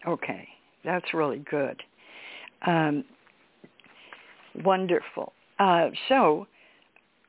Okay, 0.06 0.48
that's 0.84 1.14
really 1.14 1.42
good. 1.50 1.82
Um, 2.66 3.06
wonderful. 4.64 5.32
Uh, 5.58 5.90
so, 6.10 6.48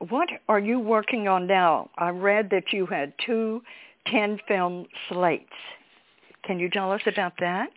what 0.09 0.27
are 0.49 0.59
you 0.59 0.79
working 0.79 1.27
on 1.27 1.47
now? 1.47 1.89
I 1.97 2.09
read 2.09 2.49
that 2.49 2.73
you 2.73 2.85
had 2.85 3.13
two 3.25 3.61
10-film 4.07 4.87
slates. 5.07 5.45
Can 6.43 6.59
you 6.59 6.69
tell 6.69 6.91
us 6.91 7.01
about 7.07 7.33
that? 7.39 7.69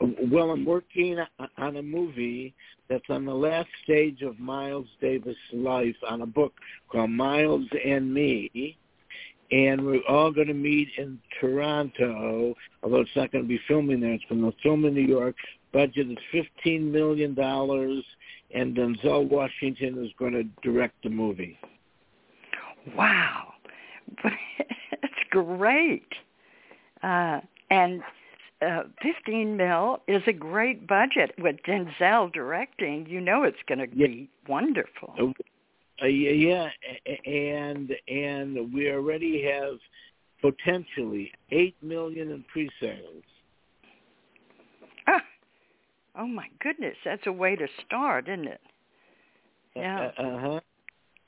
Well, 0.00 0.50
I'm 0.50 0.64
working 0.64 1.18
on 1.58 1.76
a 1.76 1.82
movie 1.82 2.54
that's 2.92 3.08
on 3.08 3.24
the 3.24 3.34
last 3.34 3.68
stage 3.84 4.20
of 4.20 4.38
Miles 4.38 4.86
Davis' 5.00 5.34
life 5.50 5.96
on 6.06 6.20
a 6.20 6.26
book 6.26 6.52
called 6.90 7.10
Miles 7.10 7.66
and 7.84 8.12
Me. 8.12 8.76
And 9.50 9.86
we're 9.86 10.02
all 10.08 10.30
going 10.30 10.48
to 10.48 10.54
meet 10.54 10.88
in 10.98 11.18
Toronto, 11.40 12.54
although 12.82 13.00
it's 13.00 13.16
not 13.16 13.32
going 13.32 13.44
to 13.44 13.48
be 13.48 13.60
filming 13.66 14.00
there. 14.00 14.12
It's 14.12 14.24
going 14.28 14.42
to 14.42 14.52
film 14.62 14.84
in 14.84 14.94
New 14.94 15.06
York. 15.06 15.36
Budget 15.72 16.10
is 16.10 16.18
$15 16.66 16.90
million, 16.90 17.30
and 17.38 18.76
Denzel 18.76 19.28
Washington 19.28 20.04
is 20.04 20.10
going 20.18 20.32
to 20.32 20.44
direct 20.62 21.02
the 21.02 21.10
movie. 21.10 21.58
Wow. 22.94 23.54
That's 24.22 25.14
great. 25.30 26.12
Uh, 27.02 27.40
and 27.70 28.02
uh, 28.62 28.84
15 29.02 29.56
mil 29.56 30.00
is 30.06 30.22
a 30.26 30.32
great 30.32 30.86
budget 30.86 31.34
with 31.38 31.56
Denzel 31.66 32.32
directing. 32.32 33.06
You 33.06 33.20
know 33.20 33.44
it's 33.44 33.56
going 33.66 33.78
to 33.78 33.88
yeah. 33.94 34.06
be 34.06 34.30
wonderful. 34.48 35.14
Uh, 36.02 36.06
yeah, 36.06 36.68
and 37.26 37.92
and 38.08 38.72
we 38.72 38.90
already 38.90 39.44
have 39.44 39.78
potentially 40.40 41.30
eight 41.50 41.76
million 41.82 42.30
in 42.30 42.44
pre-sales. 42.52 43.22
Ah, 45.06 45.22
oh 46.18 46.26
my 46.26 46.48
goodness, 46.60 46.96
that's 47.04 47.26
a 47.26 47.32
way 47.32 47.54
to 47.56 47.66
start, 47.86 48.28
isn't 48.28 48.48
it? 48.48 48.60
Yeah. 49.76 50.10
Uh 50.18 50.38
huh. 50.38 50.51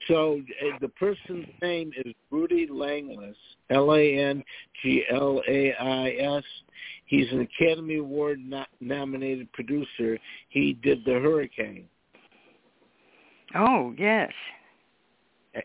So 0.09 0.41
uh, 0.63 0.79
the 0.81 0.89
person's 0.89 1.47
name 1.63 1.93
is 2.05 2.13
Rudy 2.31 2.67
Langlais, 2.67 3.35
L-A-N-G-L-A-I-S. 3.71 4.45
He's 7.07 7.31
an 7.33 7.41
Academy 7.41 7.97
Award 7.97 8.41
no- 8.45 8.65
nominated 8.81 9.53
producer. 9.53 10.19
He 10.49 10.75
did 10.83 11.05
The 11.05 11.13
Hurricane. 11.15 11.87
Oh, 13.55 13.95
yes. 13.97 14.33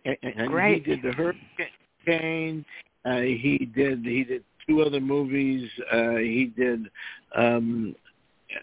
And, 0.06 0.18
and 0.22 0.50
Great. 0.50 0.86
He 0.86 0.96
did 0.96 1.02
The 1.02 1.12
Hurricane. 1.14 2.66
Uh, 3.06 3.22
he 3.22 3.70
did 3.76 4.06
he 4.06 4.24
did 4.24 4.44
two 4.68 4.82
other 4.82 5.00
movies. 5.00 5.70
Uh, 5.92 6.18
he 6.18 6.52
did 6.56 6.90
um, 7.36 7.96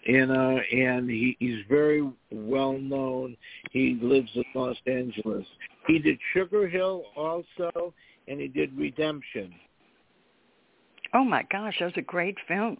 and 0.07 0.31
uh, 0.31 0.59
and 0.71 1.09
he, 1.09 1.37
he's 1.39 1.59
very 1.69 2.07
well 2.31 2.77
known. 2.77 3.37
He 3.71 3.97
lives 4.01 4.29
in 4.35 4.43
Los 4.53 4.77
Angeles. 4.85 5.45
He 5.87 5.99
did 5.99 6.17
Sugar 6.33 6.67
Hill 6.67 7.03
also, 7.15 7.93
and 8.27 8.39
he 8.39 8.47
did 8.47 8.77
Redemption. 8.77 9.53
Oh 11.13 11.23
my 11.23 11.43
gosh, 11.51 11.75
those 11.79 11.95
are 11.95 12.01
great 12.01 12.37
films. 12.47 12.79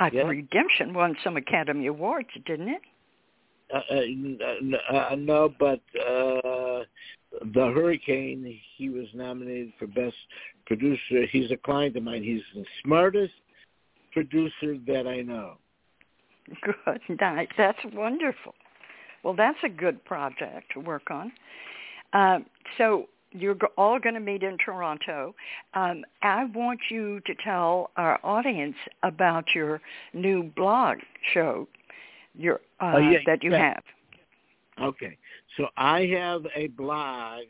Uh, 0.00 0.10
yeah. 0.12 0.22
Redemption 0.22 0.92
won 0.92 1.16
some 1.22 1.36
Academy 1.36 1.86
Awards, 1.86 2.28
didn't 2.46 2.68
it? 2.68 2.82
Uh, 3.72 3.80
uh, 3.94 4.96
uh, 4.96 5.14
no, 5.16 5.54
but 5.60 5.80
uh, 6.00 6.82
the 7.52 7.72
Hurricane, 7.74 8.58
he 8.76 8.88
was 8.88 9.06
nominated 9.14 9.72
for 9.78 9.86
best 9.86 10.16
producer. 10.66 11.26
He's 11.30 11.50
a 11.50 11.56
client 11.56 11.96
of 11.96 12.02
mine. 12.02 12.22
He's 12.22 12.42
the 12.54 12.64
smartest 12.82 13.34
producer 14.12 14.78
that 14.86 15.06
I 15.06 15.22
know. 15.22 15.58
Good, 16.62 17.00
nice. 17.20 17.48
That's 17.56 17.78
wonderful. 17.92 18.54
Well, 19.22 19.34
that's 19.34 19.58
a 19.64 19.68
good 19.68 20.04
project 20.04 20.72
to 20.74 20.80
work 20.80 21.10
on. 21.10 21.32
Um, 22.12 22.46
so 22.78 23.08
you're 23.32 23.56
all 23.76 23.98
going 23.98 24.14
to 24.14 24.20
meet 24.20 24.42
in 24.42 24.56
Toronto. 24.64 25.34
Um, 25.74 26.04
I 26.22 26.44
want 26.54 26.80
you 26.90 27.20
to 27.26 27.34
tell 27.44 27.90
our 27.96 28.18
audience 28.24 28.76
about 29.02 29.44
your 29.54 29.80
new 30.14 30.44
blog 30.56 30.98
show 31.34 31.68
your, 32.34 32.60
uh, 32.80 32.94
uh, 32.94 32.98
yeah, 32.98 33.18
that 33.26 33.42
you 33.42 33.50
yeah. 33.50 33.74
have. 33.74 33.82
Okay. 34.80 35.18
So 35.56 35.66
I 35.76 36.06
have 36.06 36.42
a 36.54 36.68
blog 36.68 37.42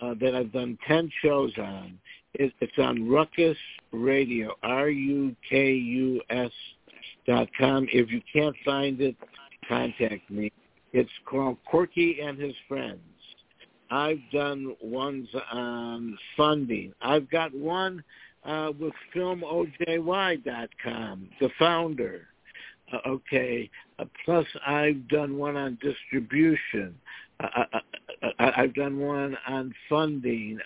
uh, 0.00 0.14
that 0.20 0.34
I've 0.34 0.52
done 0.52 0.78
10 0.88 1.10
shows 1.22 1.52
on. 1.58 1.98
It, 2.34 2.52
it's 2.60 2.78
on 2.78 3.08
Ruckus 3.08 3.56
Radio, 3.92 4.54
R-U-K-U-S 4.62 6.50
dot 7.26 7.48
com. 7.58 7.86
If 7.92 8.10
you 8.10 8.20
can't 8.32 8.56
find 8.64 8.98
it, 9.00 9.16
contact 9.68 10.30
me. 10.30 10.52
It's 10.92 11.10
called 11.26 11.58
Corky 11.70 12.20
and 12.20 12.38
His 12.38 12.54
Friends. 12.68 13.00
I've 13.90 14.20
done 14.32 14.74
ones 14.82 15.28
on 15.52 16.18
funding. 16.36 16.92
I've 17.00 17.30
got 17.30 17.54
one 17.54 18.02
uh, 18.44 18.72
with 18.78 18.92
FilmOJY.com, 19.14 21.28
the 21.40 21.50
founder. 21.58 22.28
Uh, 22.92 22.98
okay. 23.08 23.70
Uh, 23.98 24.04
plus, 24.24 24.46
I've 24.66 25.08
done 25.08 25.36
one 25.36 25.56
on 25.56 25.78
distribution. 25.82 26.94
Uh, 27.40 27.64
I, 28.38 28.52
have 28.56 28.74
done 28.74 28.98
one 28.98 29.36
on 29.48 29.74
funding, 29.88 30.58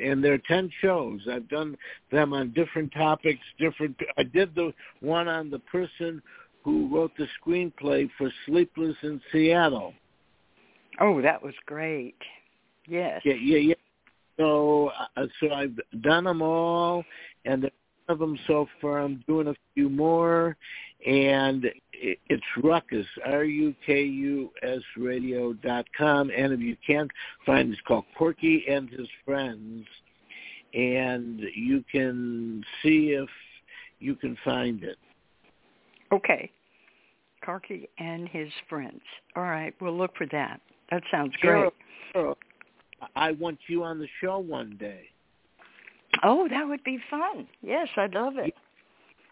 and 0.00 0.22
there 0.22 0.34
are 0.34 0.38
ten 0.48 0.70
shows. 0.80 1.20
I've 1.30 1.48
done 1.48 1.76
them 2.10 2.32
on 2.32 2.52
different 2.52 2.92
topics. 2.92 3.40
Different. 3.58 3.96
I 4.18 4.22
did 4.22 4.54
the 4.54 4.72
one 5.00 5.28
on 5.28 5.50
the 5.50 5.58
person 5.60 6.22
who 6.64 6.94
wrote 6.94 7.12
the 7.16 7.26
screenplay 7.40 8.08
for 8.18 8.30
Sleepless 8.46 8.96
in 9.02 9.20
Seattle. 9.32 9.94
Oh, 11.00 11.22
that 11.22 11.42
was 11.42 11.54
great. 11.66 12.16
Yes. 12.86 13.20
Yeah, 13.24 13.34
yeah, 13.34 13.58
yeah. 13.58 13.74
So, 14.38 14.90
uh, 15.16 15.26
so 15.38 15.52
I've 15.52 15.78
done 16.02 16.24
them 16.24 16.42
all, 16.42 17.04
and 17.44 17.62
there's 17.62 17.72
of 18.10 18.18
them 18.18 18.38
so 18.46 18.66
far. 18.80 19.00
I'm 19.00 19.24
doing 19.26 19.48
a 19.48 19.54
few 19.74 19.88
more, 19.88 20.56
and 21.06 21.66
it's 21.92 22.42
Ruckus, 22.62 23.06
R-U-K-U-S 23.24 24.80
radio 24.96 25.52
dot 25.54 25.86
com. 25.96 26.30
And 26.36 26.52
if 26.52 26.60
you 26.60 26.76
can't 26.86 27.10
find 27.46 27.68
it, 27.68 27.72
it's 27.72 27.80
called 27.86 28.04
Corky 28.16 28.64
and 28.68 28.90
His 28.90 29.08
Friends. 29.24 29.86
And 30.72 31.40
you 31.54 31.84
can 31.90 32.64
see 32.82 33.10
if 33.10 33.28
you 33.98 34.14
can 34.14 34.36
find 34.44 34.82
it. 34.84 34.98
Okay. 36.12 36.50
Corky 37.44 37.88
and 37.98 38.28
His 38.28 38.48
Friends. 38.68 39.00
All 39.34 39.44
right, 39.44 39.74
we'll 39.80 39.96
look 39.96 40.16
for 40.16 40.26
that. 40.32 40.60
That 40.90 41.02
sounds 41.10 41.34
Sure. 41.40 41.70
great. 42.14 42.36
I 43.16 43.32
want 43.32 43.58
you 43.66 43.82
on 43.82 43.98
the 43.98 44.08
show 44.20 44.38
one 44.38 44.76
day. 44.76 45.08
Oh, 46.22 46.48
that 46.48 46.66
would 46.66 46.84
be 46.84 46.98
fun. 47.08 47.46
Yes, 47.62 47.88
I'd 47.96 48.14
love 48.14 48.34
it. 48.36 48.54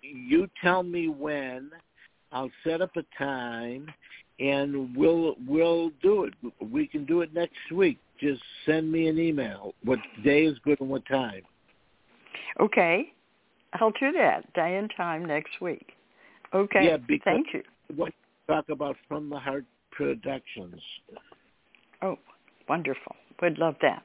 You, 0.03 0.11
you 0.11 0.51
tell 0.63 0.83
me 0.83 1.09
when. 1.09 1.71
I'll 2.31 2.51
set 2.63 2.83
up 2.83 2.91
a 2.97 3.05
time, 3.17 3.87
and 4.39 4.95
we'll 4.95 5.37
we'll 5.47 5.91
do 6.03 6.25
it. 6.25 6.35
We 6.61 6.87
can 6.87 7.05
do 7.05 7.23
it 7.23 7.33
next 7.33 7.73
week. 7.73 7.99
Just 8.21 8.43
send 8.67 8.91
me 8.91 9.09
an 9.09 9.19
email. 9.19 9.75
What 9.85 9.99
day 10.23 10.45
is 10.45 10.59
good 10.65 10.81
and 10.81 10.91
what 10.91 11.07
time? 11.07 11.43
Okay, 12.61 13.13
I'll 13.75 13.93
do 13.93 14.13
that. 14.13 14.53
Day 14.55 14.77
and 14.77 14.93
time 14.97 15.25
next 15.25 15.61
week. 15.61 15.93
Okay. 16.55 16.85
Yeah, 16.85 16.97
because 16.97 17.25
Thank 17.25 17.47
you. 17.55 17.63
What 17.97 18.13
talk 18.47 18.69
about 18.69 18.97
from 19.07 19.29
the 19.29 19.39
heart 19.39 19.65
productions. 19.93 20.81
Oh, 22.03 22.17
wonderful. 22.69 23.15
Would 23.43 23.59
love 23.59 23.77
that. 23.83 24.03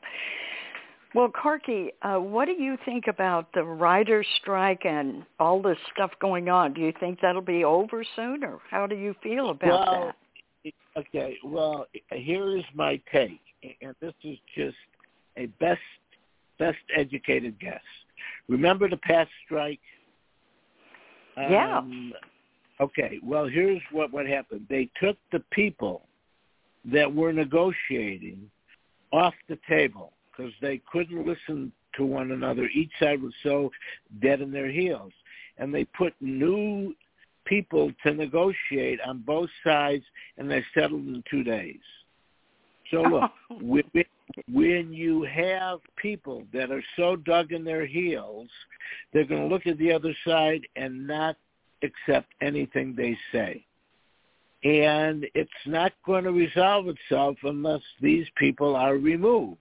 Well, 1.16 1.30
Corky, 1.30 1.92
uh, 2.02 2.18
what 2.18 2.46
do 2.46 2.54
you 2.54 2.76
think 2.86 3.06
about 3.08 3.54
the 3.54 3.64
writer's 3.64 4.26
strike 4.42 4.84
and 4.84 5.24
all 5.40 5.62
this 5.62 5.78
stuff 5.94 6.12
going 6.20 6.50
on? 6.50 6.74
Do 6.74 6.82
you 6.82 6.92
think 7.00 7.20
that'll 7.22 7.42
be 7.42 7.64
over 7.64 8.04
soon, 8.16 8.44
or 8.44 8.60
how 8.70 8.88
do 8.88 8.96
you 8.96 9.16
feel 9.22 9.52
about 9.52 9.70
well, 9.88 10.14
that? 10.66 10.74
Okay, 10.98 11.38
well, 11.44 11.86
here 12.10 12.58
is 12.58 12.64
my 12.74 13.00
take, 13.12 13.42
and 13.82 13.96
this 14.02 14.14
is 14.24 14.38
just 14.56 14.78
a 15.38 15.46
best 15.60 15.80
best 16.58 16.78
educated 16.96 17.60
guess. 17.60 17.82
Remember 18.48 18.90
the 18.90 18.98
past 18.98 19.30
strike? 19.46 19.80
Yeah. 21.38 21.80
Um, 21.80 22.14
okay, 22.80 23.20
well, 23.24 23.48
here's 23.48 23.82
what 23.92 24.12
what 24.12 24.26
happened. 24.26 24.66
They 24.70 24.90
took 25.02 25.18
the 25.32 25.44
people 25.52 26.08
that 26.92 27.14
were 27.14 27.34
negotiating 27.34 28.50
off 29.12 29.34
the 29.48 29.60
table 29.70 30.14
because 30.36 30.54
they 30.62 30.82
couldn't 30.92 31.26
listen 31.26 31.72
to 31.96 32.06
one 32.06 32.32
another. 32.32 32.68
Each 32.74 32.92
side 33.00 33.22
was 33.22 33.34
so 33.44 33.72
dead 34.22 34.42
in 34.42 34.52
their 34.52 34.70
heels. 34.70 35.12
And 35.58 35.74
they 35.74 35.86
put 35.86 36.14
new 36.20 36.96
people 37.46 37.92
to 38.04 38.14
negotiate 38.14 39.00
on 39.06 39.20
both 39.20 39.50
sides, 39.64 40.04
and 40.38 40.50
they 40.50 40.64
settled 40.74 41.06
in 41.06 41.24
two 41.30 41.44
days. 41.44 41.80
So 42.92 43.02
look, 43.02 43.32
when, 43.62 43.84
when 44.52 44.94
you 44.94 45.24
have 45.24 45.80
people 45.98 46.44
that 46.54 46.72
are 46.72 46.84
so 46.96 47.16
dug 47.16 47.52
in 47.52 47.64
their 47.64 47.86
heels, 47.86 48.50
they're 49.12 49.26
going 49.26 49.48
to 49.48 49.54
look 49.54 49.68
at 49.68 49.78
the 49.78 49.92
other 49.92 50.16
side 50.26 50.62
and 50.76 51.06
not 51.06 51.36
accept 51.84 52.34
anything 52.42 52.96
they 52.96 53.18
say. 53.32 53.66
And 54.64 55.28
it's 55.36 55.52
not 55.66 55.92
going 56.06 56.24
to 56.24 56.32
resolve 56.32 56.88
itself 56.88 57.36
unless 57.44 57.82
these 58.00 58.26
people 58.38 58.78
are 58.78 58.96
removed 58.96 59.60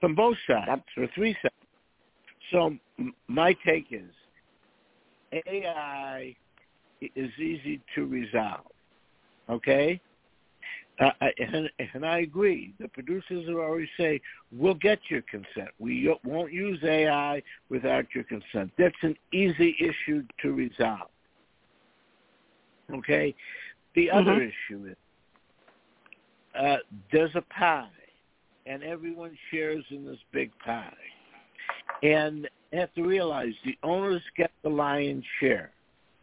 from 0.00 0.14
both 0.14 0.36
sides 0.46 0.82
or 0.96 1.08
three 1.14 1.36
sides. 1.42 1.54
So 2.50 2.76
my 3.28 3.54
take 3.64 3.86
is 3.90 4.10
AI 5.32 6.34
is 7.00 7.30
easy 7.38 7.80
to 7.94 8.06
resolve. 8.06 8.66
Okay? 9.48 10.00
Uh, 11.00 11.10
and, 11.38 11.70
and 11.94 12.04
I 12.04 12.18
agree. 12.18 12.74
The 12.78 12.88
producers 12.88 13.48
are 13.48 13.64
always 13.64 13.88
say, 13.96 14.20
we'll 14.52 14.74
get 14.74 14.98
your 15.08 15.22
consent. 15.22 15.68
We 15.78 16.14
won't 16.24 16.52
use 16.52 16.78
AI 16.84 17.42
without 17.70 18.06
your 18.14 18.24
consent. 18.24 18.70
That's 18.76 18.94
an 19.02 19.16
easy 19.32 19.76
issue 19.80 20.24
to 20.42 20.52
resolve. 20.52 21.08
Okay? 22.94 23.34
The 23.94 24.08
mm-hmm. 24.08 24.18
other 24.18 24.42
issue 24.42 24.88
is 24.90 24.96
uh, 26.58 26.76
there's 27.12 27.34
a 27.34 27.42
pie 27.42 27.88
and 28.70 28.84
everyone 28.84 29.36
shares 29.50 29.84
in 29.90 30.04
this 30.04 30.18
big 30.32 30.52
pie. 30.64 30.92
And 32.04 32.48
you 32.72 32.78
have 32.78 32.94
to 32.94 33.02
realize 33.02 33.52
the 33.64 33.76
owners 33.82 34.22
get 34.36 34.52
the 34.62 34.68
lion's 34.68 35.24
share. 35.40 35.72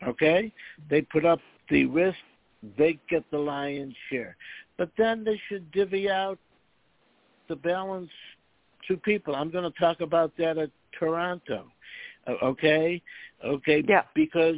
Okay? 0.07 0.53
They 0.89 1.01
put 1.01 1.25
up 1.25 1.39
the 1.69 1.85
risk, 1.85 2.17
they 2.77 2.99
get 3.09 3.29
the 3.31 3.37
lion's 3.37 3.95
share. 4.09 4.37
But 4.77 4.91
then 4.97 5.25
they 5.25 5.39
should 5.49 5.69
divvy 5.71 6.09
out 6.09 6.39
the 7.49 7.55
balance 7.55 8.09
to 8.87 8.95
people. 8.95 9.35
I'm 9.35 9.51
going 9.51 9.69
to 9.69 9.79
talk 9.79 9.99
about 9.99 10.31
that 10.37 10.57
at 10.57 10.69
Toronto. 10.97 11.65
Okay? 12.41 13.01
Okay? 13.45 13.83
Yeah. 13.87 14.03
Because 14.15 14.55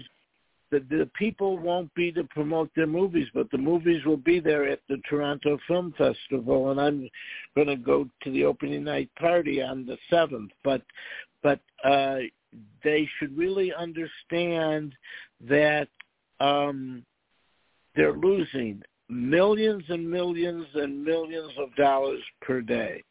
the, 0.71 0.79
the 0.89 1.09
people 1.17 1.57
won't 1.57 1.93
be 1.95 2.11
to 2.11 2.23
promote 2.25 2.69
their 2.75 2.87
movies, 2.87 3.27
but 3.33 3.49
the 3.51 3.57
movies 3.57 4.05
will 4.05 4.17
be 4.17 4.39
there 4.39 4.67
at 4.67 4.79
the 4.87 5.01
Toronto 5.09 5.57
Film 5.67 5.93
Festival, 5.97 6.71
and 6.71 6.79
I'm 6.79 7.09
going 7.55 7.67
to 7.67 7.75
go 7.75 8.07
to 8.23 8.31
the 8.31 8.45
opening 8.45 8.83
night 8.83 9.09
party 9.19 9.61
on 9.61 9.85
the 9.85 9.97
seventh. 10.09 10.51
But 10.63 10.81
but 11.41 11.59
uh, 11.83 12.17
they 12.83 13.07
should 13.17 13.37
really 13.37 13.73
understand 13.73 14.93
that 15.47 15.87
um, 16.39 17.03
they're 17.95 18.17
losing 18.17 18.81
millions 19.09 19.83
and 19.89 20.09
millions 20.09 20.67
and 20.75 21.03
millions 21.03 21.51
of 21.57 21.75
dollars 21.75 22.21
per 22.41 22.61
day. 22.61 23.03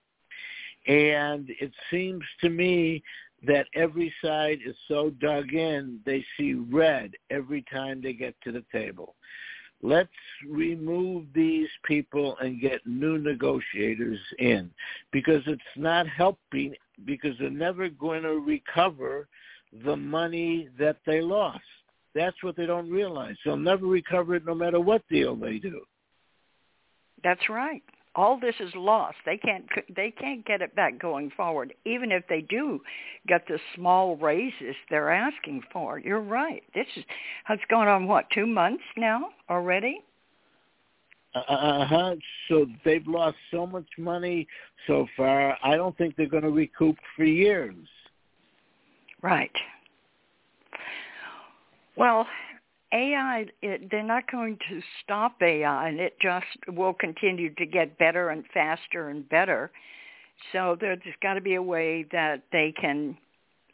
And 0.87 1.51
it 1.61 1.73
seems 1.91 2.23
to 2.41 2.49
me 2.49 3.03
that 3.47 3.67
every 3.75 4.13
side 4.23 4.59
is 4.65 4.75
so 4.89 5.11
dug 5.11 5.53
in, 5.53 6.01
they 6.05 6.25
see 6.37 6.55
red 6.55 7.13
every 7.31 7.65
time 7.73 8.01
they 8.03 8.13
get 8.13 8.35
to 8.43 8.53
the 8.53 8.65
table. 8.73 9.15
Let's 9.81 10.09
remove 10.49 11.27
these 11.35 11.69
people 11.85 12.37
and 12.41 12.61
get 12.61 12.85
new 12.85 13.17
negotiators 13.17 14.19
in 14.41 14.71
because 15.13 15.43
it's 15.47 15.63
not 15.77 16.09
helping 16.09 16.75
because 17.05 17.35
they're 17.39 17.51
never 17.51 17.89
going 17.89 18.25
to 18.25 18.41
recover 18.41 19.29
the 19.85 19.97
money 19.97 20.69
that 20.81 20.97
they 21.07 21.21
lost. 21.21 21.61
That's 22.13 22.43
what 22.43 22.57
they 22.57 22.67
don't 22.67 22.91
realize. 22.91 23.37
They'll 23.45 23.57
never 23.57 23.87
recover 23.87 24.35
it 24.35 24.45
no 24.45 24.55
matter 24.55 24.81
what 24.81 25.07
deal 25.09 25.37
they 25.37 25.59
do. 25.59 25.83
That's 27.23 27.49
right 27.49 27.83
all 28.19 28.37
this 28.37 28.57
is 28.59 28.73
lost. 28.75 29.17
They 29.25 29.37
can't 29.37 29.65
they 29.95 30.11
can't 30.11 30.45
get 30.45 30.61
it 30.61 30.75
back 30.75 30.99
going 30.99 31.31
forward, 31.37 31.73
even 31.85 32.11
if 32.11 32.25
they 32.29 32.41
do 32.41 32.81
get 33.29 33.47
the 33.47 33.61
small 33.77 34.17
raises 34.17 34.75
they're 34.91 35.13
asking 35.13 35.63
for. 35.73 36.01
You're 36.01 36.21
right. 36.21 36.65
This 36.75 36.89
is 36.97 37.05
has 37.45 37.61
gone 37.71 37.87
on 37.87 38.09
what 38.09 38.27
two 38.35 38.45
months 38.45 38.83
now 38.97 39.29
already. 39.49 40.01
Uh 41.33 41.87
huh. 41.87 42.17
So 42.49 42.67
they've 42.85 43.07
lost 43.07 43.37
so 43.53 43.67
much 43.69 43.87
money 43.97 44.49
so 44.89 45.07
far. 45.17 45.57
I 45.63 45.77
don't 45.77 45.97
think 45.97 46.17
they're 46.17 46.27
going 46.27 46.43
to 46.43 46.51
recoup 46.51 46.97
for 47.15 47.25
years. 47.25 47.77
Right. 49.23 49.53
Well, 51.97 52.27
AI, 52.93 53.47
it, 53.61 53.91
they're 53.91 54.03
not 54.03 54.31
going 54.31 54.59
to 54.71 54.81
stop 55.03 55.43
AI, 55.43 55.89
and 55.89 56.01
it 56.01 56.19
just 56.21 56.47
will 56.69 56.95
continue 56.95 57.55
to 57.55 57.67
get 57.67 57.99
better 57.99 58.31
and 58.31 58.45
faster 58.53 59.11
and 59.11 59.29
better. 59.29 59.71
So 60.53 60.77
there's 60.81 61.01
got 61.23 61.35
to 61.35 61.41
be 61.41 61.55
a 61.55 61.63
way 61.63 62.07
that 62.13 62.45
they 62.53 62.73
can 62.81 63.19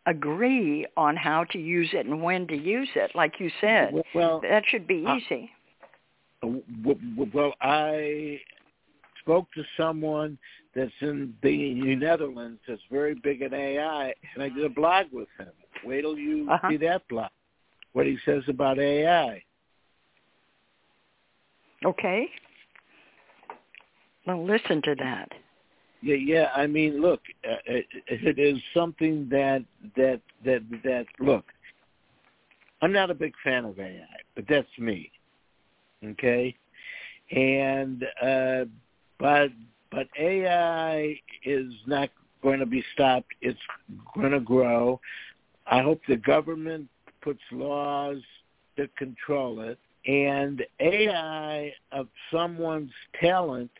agree 0.06 0.86
on 0.96 1.16
how 1.16 1.44
to 1.44 1.58
use 1.58 1.90
it 1.92 2.06
and 2.06 2.22
when 2.22 2.46
to 2.48 2.56
use 2.56 2.88
it. 2.96 3.12
Like 3.14 3.34
you 3.38 3.50
said, 3.60 3.94
well, 4.14 4.40
that 4.40 4.64
should 4.66 4.86
be 4.86 5.06
easy. 5.16 5.50
well, 6.42 7.54
I 7.60 8.40
spoke 9.20 9.46
to 9.54 9.62
someone 9.76 10.38
that's 10.74 10.90
in 11.00 11.34
the 11.42 11.94
Netherlands 11.94 12.60
that's 12.66 12.82
very 12.90 13.14
big 13.14 13.42
in 13.42 13.54
AI, 13.54 14.12
and 14.34 14.42
I 14.42 14.48
did 14.48 14.64
a 14.64 14.68
blog 14.68 15.06
with 15.12 15.28
him. 15.38 15.50
Wait 15.84 16.02
till 16.02 16.18
you 16.18 16.48
uh-huh. 16.50 16.68
see 16.68 16.76
that 16.78 17.06
blog 17.08 17.30
what 17.94 18.06
he 18.06 18.18
says 18.26 18.42
about 18.48 18.78
AI. 18.78 19.42
Okay. 21.84 22.28
Well, 24.26 24.44
listen 24.44 24.82
to 24.82 24.94
that. 24.96 25.30
Yeah, 26.02 26.16
yeah. 26.16 26.48
I 26.54 26.66
mean, 26.66 27.00
look, 27.00 27.20
uh, 27.48 27.56
it, 27.64 27.86
it 28.08 28.38
is 28.38 28.60
something 28.74 29.28
that 29.30 29.64
that 29.96 30.20
that 30.44 30.62
that 30.82 31.06
look. 31.18 31.46
I'm 32.82 32.92
not 32.92 33.10
a 33.10 33.14
big 33.14 33.32
fan 33.42 33.64
of 33.64 33.78
AI, 33.78 34.04
but 34.34 34.44
that's 34.48 34.68
me. 34.78 35.10
Okay, 36.04 36.54
and 37.30 38.04
uh, 38.22 38.64
but 39.18 39.48
but 39.90 40.08
AI 40.18 41.18
is 41.44 41.72
not 41.86 42.10
going 42.42 42.60
to 42.60 42.66
be 42.66 42.84
stopped. 42.92 43.32
It's 43.40 43.58
going 44.14 44.32
to 44.32 44.40
grow. 44.40 45.00
I 45.66 45.80
hope 45.80 46.02
the 46.06 46.16
government 46.16 46.88
puts 47.24 47.40
laws 47.50 48.18
to 48.76 48.86
control 48.98 49.60
it. 49.62 49.78
And 50.06 50.62
AI 50.80 51.72
of 51.90 52.08
someone's 52.30 52.92
talent, 53.18 53.70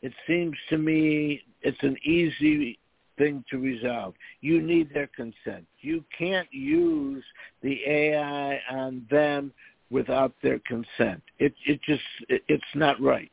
it 0.00 0.12
seems 0.26 0.56
to 0.70 0.78
me 0.78 1.42
it's 1.60 1.82
an 1.82 1.96
easy 2.02 2.78
thing 3.18 3.44
to 3.50 3.58
resolve. 3.58 4.14
You 4.40 4.62
need 4.62 4.94
their 4.94 5.08
consent. 5.08 5.66
You 5.80 6.04
can't 6.16 6.48
use 6.50 7.22
the 7.62 7.80
AI 7.86 8.60
on 8.70 9.06
them 9.10 9.52
without 9.90 10.32
their 10.42 10.60
consent. 10.60 11.22
It 11.38 11.52
it 11.66 11.80
just 11.82 12.02
it, 12.28 12.42
it's 12.48 12.64
not 12.74 13.00
right. 13.00 13.30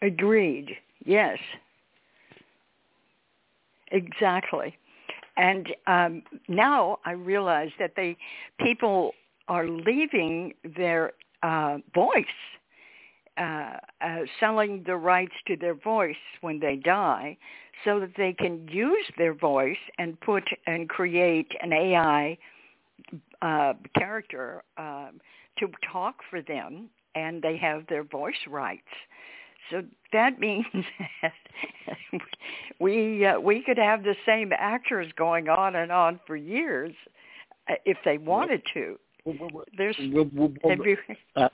Agreed. 0.00 0.76
Yes. 1.04 1.38
Exactly. 3.92 4.76
And 5.40 5.68
um, 5.86 6.22
now 6.48 6.98
I 7.06 7.12
realize 7.12 7.70
that 7.78 7.92
they 7.96 8.18
people 8.62 9.12
are 9.48 9.66
leaving 9.66 10.52
their 10.76 11.12
uh, 11.42 11.78
voice, 11.94 12.26
uh, 13.38 13.78
uh, 14.02 14.18
selling 14.38 14.84
the 14.86 14.96
rights 14.96 15.32
to 15.46 15.56
their 15.56 15.74
voice 15.74 16.22
when 16.42 16.60
they 16.60 16.76
die, 16.76 17.38
so 17.86 17.98
that 18.00 18.10
they 18.18 18.34
can 18.34 18.68
use 18.68 19.06
their 19.16 19.32
voice 19.32 19.78
and 19.98 20.20
put 20.20 20.44
and 20.66 20.90
create 20.90 21.50
an 21.62 21.72
AI 21.72 22.36
uh, 23.40 23.72
character 23.98 24.62
uh, 24.76 25.08
to 25.58 25.68
talk 25.90 26.16
for 26.28 26.42
them, 26.42 26.90
and 27.14 27.40
they 27.40 27.56
have 27.56 27.86
their 27.88 28.04
voice 28.04 28.42
rights. 28.46 28.92
So 29.70 29.82
that 30.12 30.38
means 30.38 30.64
that 31.22 31.32
we 32.80 33.24
uh, 33.24 33.40
we 33.40 33.62
could 33.62 33.78
have 33.78 34.02
the 34.02 34.16
same 34.26 34.52
actors 34.56 35.10
going 35.16 35.48
on 35.48 35.76
and 35.76 35.92
on 35.92 36.20
for 36.26 36.36
years 36.36 36.92
uh, 37.68 37.74
if 37.84 37.96
they 38.04 38.18
wanted 38.18 38.62
to. 38.74 38.98
There's 39.76 39.96
uh, 41.36 41.48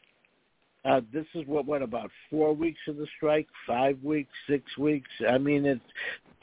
uh, 0.85 1.01
this 1.13 1.27
is 1.35 1.47
what 1.47 1.67
what 1.67 1.83
about 1.83 2.11
four 2.31 2.55
weeks 2.55 2.81
of 2.89 2.97
the 2.97 3.07
strike, 3.17 3.49
five 3.67 3.99
weeks, 4.03 4.31
six 4.49 4.65
weeks. 4.79 5.11
I 5.29 5.39
mean, 5.39 5.67
it's 5.67 5.81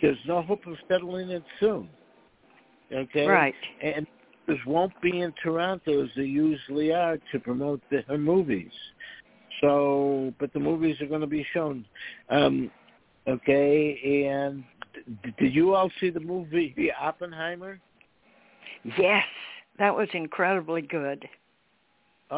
there's 0.02 0.18
no 0.28 0.42
hope 0.42 0.68
of 0.68 0.76
settling 0.88 1.30
it 1.30 1.44
soon. 1.60 1.90
Okay, 2.92 3.26
right, 3.26 3.56
and 3.82 4.06
this 4.48 4.58
won't 4.68 4.94
be 5.02 5.22
in 5.22 5.34
Toronto 5.42 6.04
as 6.04 6.10
they 6.16 6.24
usually 6.24 6.94
are 6.94 7.18
to 7.32 7.40
promote 7.40 7.82
the, 7.90 8.02
her 8.08 8.18
movies. 8.18 8.72
So, 9.64 10.34
but 10.42 10.52
the 10.52 10.60
movies 10.60 11.00
are 11.00 11.06
going 11.06 11.22
to 11.22 11.28
be 11.28 11.46
shown. 11.54 11.86
Um, 12.30 12.70
okay, 13.30 14.28
and 14.30 14.66
did 15.40 15.56
you 15.56 15.74
all 15.74 15.90
see 16.02 16.10
the 16.10 16.20
movie 16.20 16.74
the 16.76 16.92
Oppenheimer? 16.92 17.80
Yes, 18.98 19.24
that 19.80 19.96
was 19.96 20.10
incredibly 20.14 20.82
good. 20.82 21.26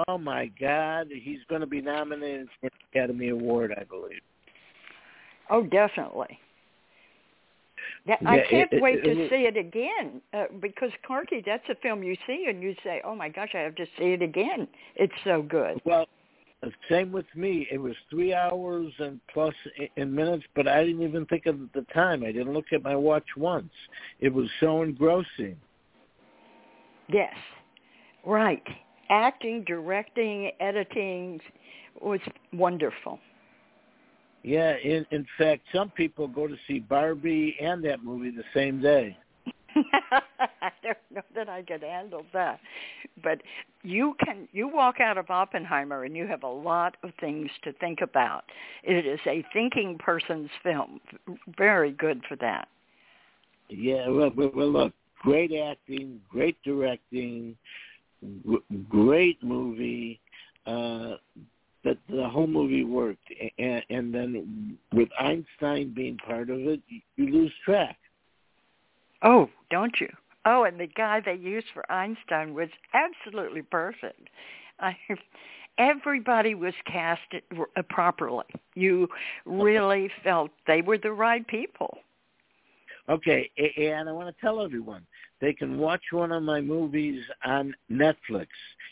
Oh 0.08 0.20
my 0.20 0.52
God, 0.60 1.08
he's 1.12 1.40
going 1.50 1.62
to 1.62 1.68
be 1.68 1.82
nominated 1.82 2.48
for 2.62 2.68
an 2.68 2.74
Academy 2.94 3.30
Award, 3.30 3.74
I 3.76 3.86
believe. 3.86 4.22
Oh, 5.50 5.64
definitely. 5.64 6.40
Yeah, 8.06 8.18
I 8.28 8.44
can't 8.50 8.72
it, 8.72 8.82
wait 8.84 9.00
it, 9.00 9.04
to 9.04 9.24
it, 9.24 9.30
see 9.32 9.48
it 9.48 9.58
again 9.58 10.22
uh, 10.34 10.46
because 10.62 10.92
Corky, 11.08 11.42
that's 11.44 11.68
a 11.70 11.76
film 11.82 12.04
you 12.04 12.16
see 12.28 12.46
and 12.50 12.62
you 12.62 12.76
say, 12.84 13.02
"Oh 13.04 13.16
my 13.16 13.30
gosh, 13.30 13.50
I 13.56 13.60
have 13.60 13.76
to 13.76 13.86
see 13.98 14.14
it 14.14 14.22
again." 14.22 14.68
It's 14.96 15.14
so 15.24 15.42
good. 15.42 15.82
Well, 15.86 16.06
Uh, 16.66 16.70
same 16.90 17.12
with 17.12 17.26
me. 17.36 17.68
It 17.72 17.78
was 17.78 17.94
three 18.10 18.34
hours 18.34 18.92
and 19.00 19.20
plus 19.32 19.54
in 19.96 20.14
minutes, 20.14 20.44
but 20.56 20.68
I 20.68 20.84
didn't 20.84 21.04
even 21.04 21.26
think 21.26 21.46
of 21.46 21.60
the 21.74 21.86
time. 21.94 22.24
I 22.24 22.32
didn't 22.32 22.54
look 22.54 22.66
at 22.74 22.84
my 22.84 22.96
watch 22.96 23.28
once. 23.38 23.72
It 24.20 24.34
was 24.34 24.48
so 24.60 24.82
engrossing. 24.82 25.58
Yes, 27.08 27.36
right. 28.26 28.64
Acting, 29.10 29.64
directing, 29.66 30.52
editing 30.60 31.40
was 32.02 32.20
wonderful. 32.54 33.20
Yeah, 34.44 34.76
in 34.78 35.06
in 35.12 35.26
fact, 35.38 35.64
some 35.74 35.90
people 35.92 36.28
go 36.28 36.48
to 36.48 36.56
see 36.68 36.80
Barbie 36.80 37.56
and 37.62 37.84
that 37.86 38.04
movie 38.04 38.32
the 38.32 38.44
same 38.54 38.82
day. 38.82 39.18
I 40.62 40.72
don't 40.84 40.98
know 41.12 41.22
that 41.36 41.50
I 41.50 41.62
could 41.62 41.84
handle 41.84 42.26
that. 42.34 42.60
But 43.24 43.42
you 43.84 44.16
can 44.24 44.48
you 44.52 44.68
walk 44.68 45.00
out 45.00 45.18
of 45.18 45.30
Oppenheimer 45.30 46.04
and 46.04 46.16
you 46.16 46.28
have 46.28 46.44
a 46.44 46.48
lot 46.48 46.98
of 47.04 47.12
things 47.20 47.50
to 47.64 47.74
think 47.74 48.02
about. 48.02 48.46
It 48.84 49.06
is 49.06 49.20
a 49.26 49.44
thinking 49.54 49.98
person's 49.98 50.50
film. 50.64 51.00
Very 51.58 51.92
good 51.92 52.22
for 52.28 52.36
that. 52.38 52.68
Yeah, 53.70 54.08
well, 54.10 54.32
well 54.36 54.72
look, 54.72 54.94
great 55.22 55.52
acting, 55.54 56.22
great 56.30 56.58
directing, 56.64 57.56
great 58.90 59.42
movie. 59.44 60.20
Uh, 60.66 61.16
that 61.84 61.98
the 62.10 62.28
whole 62.28 62.48
movie 62.48 62.84
worked, 62.84 63.32
and, 63.60 63.84
and 63.92 64.14
then 64.14 64.78
with 64.92 65.08
Einstein 65.20 65.94
being 65.94 66.18
part 66.18 66.50
of 66.50 66.60
it, 66.62 66.82
you 67.16 67.32
lose 67.32 67.54
track. 67.64 67.98
Oh, 69.22 69.50
don't 69.70 70.00
you? 70.00 70.10
Oh, 70.46 70.64
and 70.64 70.80
the 70.80 70.88
guy 70.88 71.22
they 71.22 71.36
used 71.36 71.68
for 71.74 71.90
Einstein 71.92 72.54
was 72.54 72.70
absolutely 72.94 73.64
perfect. 73.64 74.30
I, 74.80 74.96
everybody 75.78 76.54
was 76.56 76.74
cast 76.86 77.22
uh, 77.34 77.82
properly. 77.90 78.46
You 78.76 79.08
really 79.46 80.10
felt 80.24 80.52
they 80.68 80.82
were 80.82 80.98
the 80.98 81.12
right 81.12 81.46
people. 81.48 81.98
Okay, 83.08 83.52
and 83.78 84.10
I 84.10 84.12
want 84.12 84.36
to 84.36 84.42
tell 84.42 84.62
everyone 84.62 85.06
they 85.40 85.54
can 85.54 85.78
watch 85.78 86.02
one 86.12 86.32
of 86.32 86.42
my 86.42 86.60
movies 86.60 87.22
on 87.44 87.76
Netflix. 87.92 88.48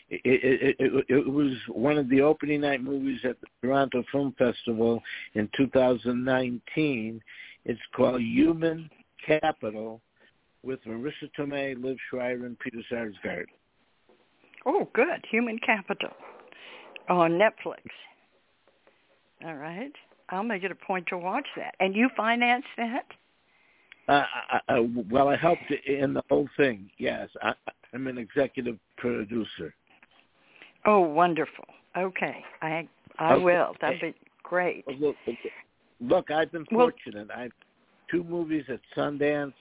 It, 0.08 0.20
it, 0.24 0.76
it, 0.78 1.04
it 1.08 1.28
was 1.28 1.52
one 1.68 1.98
of 1.98 2.08
the 2.08 2.20
opening 2.20 2.60
night 2.60 2.82
movies 2.82 3.20
at 3.24 3.40
the 3.40 3.46
Toronto 3.60 4.04
Film 4.12 4.32
Festival 4.38 5.02
in 5.34 5.48
2019. 5.56 7.20
It's 7.64 7.80
called 7.96 8.20
Human 8.20 8.88
Capital 9.26 10.00
with 10.64 10.82
Marisa 10.84 11.30
Tomei, 11.38 11.76
Liev 11.76 11.96
Schreiber, 12.10 12.46
and 12.46 12.58
Peter 12.58 12.82
Sarsgaard. 12.90 13.46
Oh, 14.66 14.88
good. 14.94 15.24
Human 15.30 15.58
Capital 15.58 16.10
on 17.08 17.32
Netflix. 17.32 17.82
All 19.44 19.56
right. 19.56 19.92
I'll 20.30 20.42
make 20.42 20.62
it 20.62 20.70
a 20.70 20.74
point 20.74 21.06
to 21.08 21.18
watch 21.18 21.46
that. 21.56 21.74
And 21.80 21.94
you 21.94 22.08
finance 22.16 22.64
that? 22.76 23.04
Uh, 24.08 24.24
I, 24.50 24.60
I, 24.68 24.88
well, 25.10 25.28
I 25.28 25.36
helped 25.36 25.70
in 25.70 26.14
the 26.14 26.22
whole 26.28 26.48
thing. 26.56 26.90
Yes, 26.98 27.28
I, 27.42 27.52
I'm 27.92 28.06
an 28.06 28.18
executive 28.18 28.78
producer. 28.96 29.74
Oh, 30.86 31.00
wonderful. 31.00 31.64
Okay, 31.96 32.44
I 32.60 32.88
I 33.18 33.34
okay. 33.34 33.44
will. 33.44 33.74
That'd 33.80 34.00
be 34.00 34.14
great. 34.42 34.84
Look, 35.00 35.16
look 36.00 36.30
I've 36.30 36.52
been 36.52 36.66
fortunate. 36.66 37.28
Well, 37.28 37.38
I've 37.38 37.52
two 38.14 38.24
movies 38.24 38.64
at 38.68 38.80
Sundance. 38.96 39.54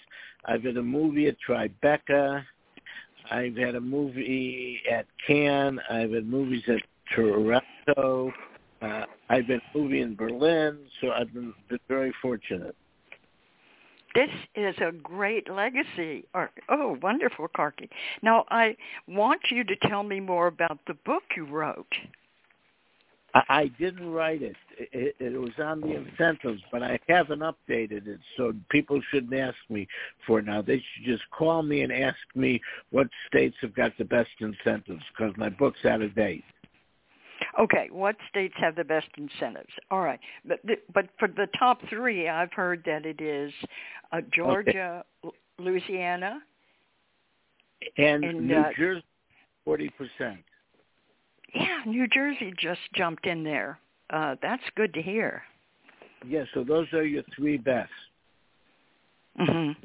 I've 0.46 0.64
had 0.64 0.78
a 0.78 0.84
movie 0.84 1.28
at 1.28 1.38
Tribeca. 1.48 2.44
I've 3.32 3.56
had 3.56 3.76
a 3.76 3.82
movie 3.82 4.82
at 4.92 5.06
Cannes. 5.26 5.80
I've 5.90 6.12
had 6.12 6.28
movies 6.28 6.64
at 6.68 6.82
Toronto. 7.16 8.32
Uh, 8.82 9.06
I've 9.30 9.48
been 9.48 9.62
movie 9.74 10.02
in 10.02 10.16
Berlin, 10.16 10.78
so 11.00 11.12
I've 11.12 11.34
been, 11.34 11.54
been 11.70 11.80
very 11.88 12.14
fortunate. 12.22 12.76
This 14.14 14.30
is 14.54 14.76
a 14.78 14.92
great 14.92 15.50
legacy. 15.50 16.26
Or, 16.36 16.52
oh, 16.70 16.98
wonderful, 17.02 17.48
Corky. 17.48 17.90
Now, 18.22 18.46
I 18.50 18.76
want 19.08 19.42
you 19.50 19.64
to 19.64 19.76
tell 19.88 20.04
me 20.04 20.20
more 20.20 20.48
about 20.48 20.80
the 20.86 20.94
book 21.06 21.24
you 21.36 21.46
wrote. 21.46 21.96
I 23.36 23.72
didn't 23.80 24.12
write 24.12 24.44
it. 24.44 24.56
it. 24.78 25.16
It 25.20 25.40
was 25.40 25.54
on 25.58 25.82
the 25.82 25.96
incentives, 25.96 26.62
but 26.72 26.84
I 26.84 27.00
haven't 27.10 27.40
updated 27.40 28.08
it, 28.08 28.20
so 28.38 28.54
people 28.70 29.02
shouldn't 29.10 29.34
ask 29.34 29.58
me 29.70 29.88
for 30.28 30.40
it 30.40 30.46
now. 30.46 30.62
They 30.62 30.78
should 30.78 31.06
just 31.06 31.24
call 31.32 31.64
me 31.64 31.82
and 31.82 31.92
ask 31.92 32.18
me 32.36 32.62
what 32.92 33.08
states 33.28 33.56
have 33.62 33.76
got 33.76 33.92
the 33.98 34.06
best 34.06 34.30
incentives 34.40 35.02
because 35.12 35.36
my 35.36 35.50
book's 35.50 35.84
out 35.86 36.02
of 36.02 36.14
date. 36.14 36.44
Okay, 37.60 37.88
what 37.92 38.16
states 38.30 38.54
have 38.58 38.76
the 38.76 38.84
best 38.84 39.08
incentives? 39.18 39.74
All 39.90 40.02
right, 40.02 40.20
but 40.46 40.60
but 40.94 41.08
for 41.18 41.28
the 41.28 41.48
top 41.58 41.80
three, 41.90 42.30
I've 42.30 42.54
heard 42.54 42.84
that 42.86 43.06
it 43.06 43.20
is 43.20 43.52
uh, 44.12 44.22
Georgia, 44.32 45.04
okay. 45.26 45.38
Louisiana, 45.58 46.40
and, 47.98 48.24
and 48.24 48.48
New 48.48 48.56
uh, 48.56 48.70
Jersey, 48.78 49.04
forty 49.66 49.90
percent. 49.90 50.40
Yeah, 51.54 51.80
New 51.86 52.08
Jersey 52.08 52.54
just 52.58 52.82
jumped 52.96 53.26
in 53.26 53.44
there. 53.44 53.80
Uh, 54.10 54.36
that's 54.42 54.64
good 54.76 54.94
to 54.94 55.02
hear. 55.02 55.44
Yeah, 56.26 56.46
so 56.54 56.64
those 56.64 56.92
are 56.94 57.04
your 57.04 57.24
three 57.36 57.58
best. 57.58 57.92
Mhm. 59.40 59.76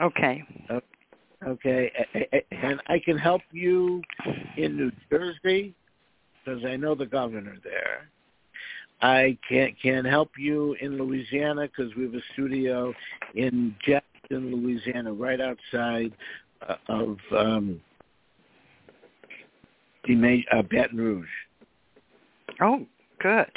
Okay. 0.00 0.42
Okay, 1.46 1.92
and 2.52 2.80
I 2.86 2.98
can 2.98 3.18
help 3.18 3.42
you 3.52 4.02
in 4.56 4.76
New 4.76 4.92
Jersey 5.10 5.74
because 6.42 6.64
I 6.64 6.76
know 6.76 6.94
the 6.94 7.04
governor 7.06 7.56
there. 7.62 8.08
I 9.02 9.36
can 9.46 9.74
can 9.82 10.04
help 10.06 10.30
you 10.38 10.74
in 10.80 10.96
Louisiana 10.96 11.68
because 11.68 11.94
we 11.96 12.04
have 12.04 12.14
a 12.14 12.22
studio 12.32 12.94
in 13.34 13.76
Jackson, 13.84 14.54
Louisiana, 14.54 15.12
right 15.12 15.40
outside 15.40 16.12
uh, 16.66 16.76
of 16.88 17.18
um, 17.36 17.80
the 20.06 20.42
uh, 20.52 20.62
Baton 20.62 20.98
Rouge. 20.98 21.26
Oh, 22.60 22.86
good. 23.20 23.50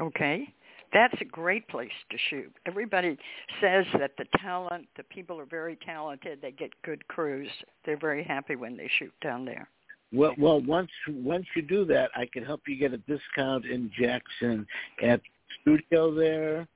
Okay. 0.00 0.48
That's 0.92 1.14
a 1.20 1.24
great 1.24 1.66
place 1.68 1.90
to 2.10 2.16
shoot. 2.30 2.52
Everybody 2.66 3.18
says 3.60 3.84
that 3.98 4.12
the 4.18 4.24
talent, 4.40 4.86
the 4.96 5.02
people 5.04 5.38
are 5.38 5.46
very 5.46 5.76
talented. 5.84 6.38
They 6.40 6.52
get 6.52 6.70
good 6.84 7.06
crews. 7.08 7.50
They're 7.84 7.98
very 7.98 8.24
happy 8.24 8.56
when 8.56 8.76
they 8.76 8.88
shoot 8.98 9.12
down 9.22 9.44
there. 9.44 9.68
Well, 10.12 10.34
well, 10.38 10.60
once 10.60 10.90
once 11.08 11.46
you 11.56 11.62
do 11.62 11.84
that, 11.86 12.10
I 12.14 12.26
can 12.32 12.44
help 12.44 12.62
you 12.68 12.76
get 12.76 12.92
a 12.92 12.98
discount 12.98 13.66
in 13.66 13.90
Jackson 13.98 14.66
at 15.02 15.20
studio 15.60 16.14
there. 16.14 16.68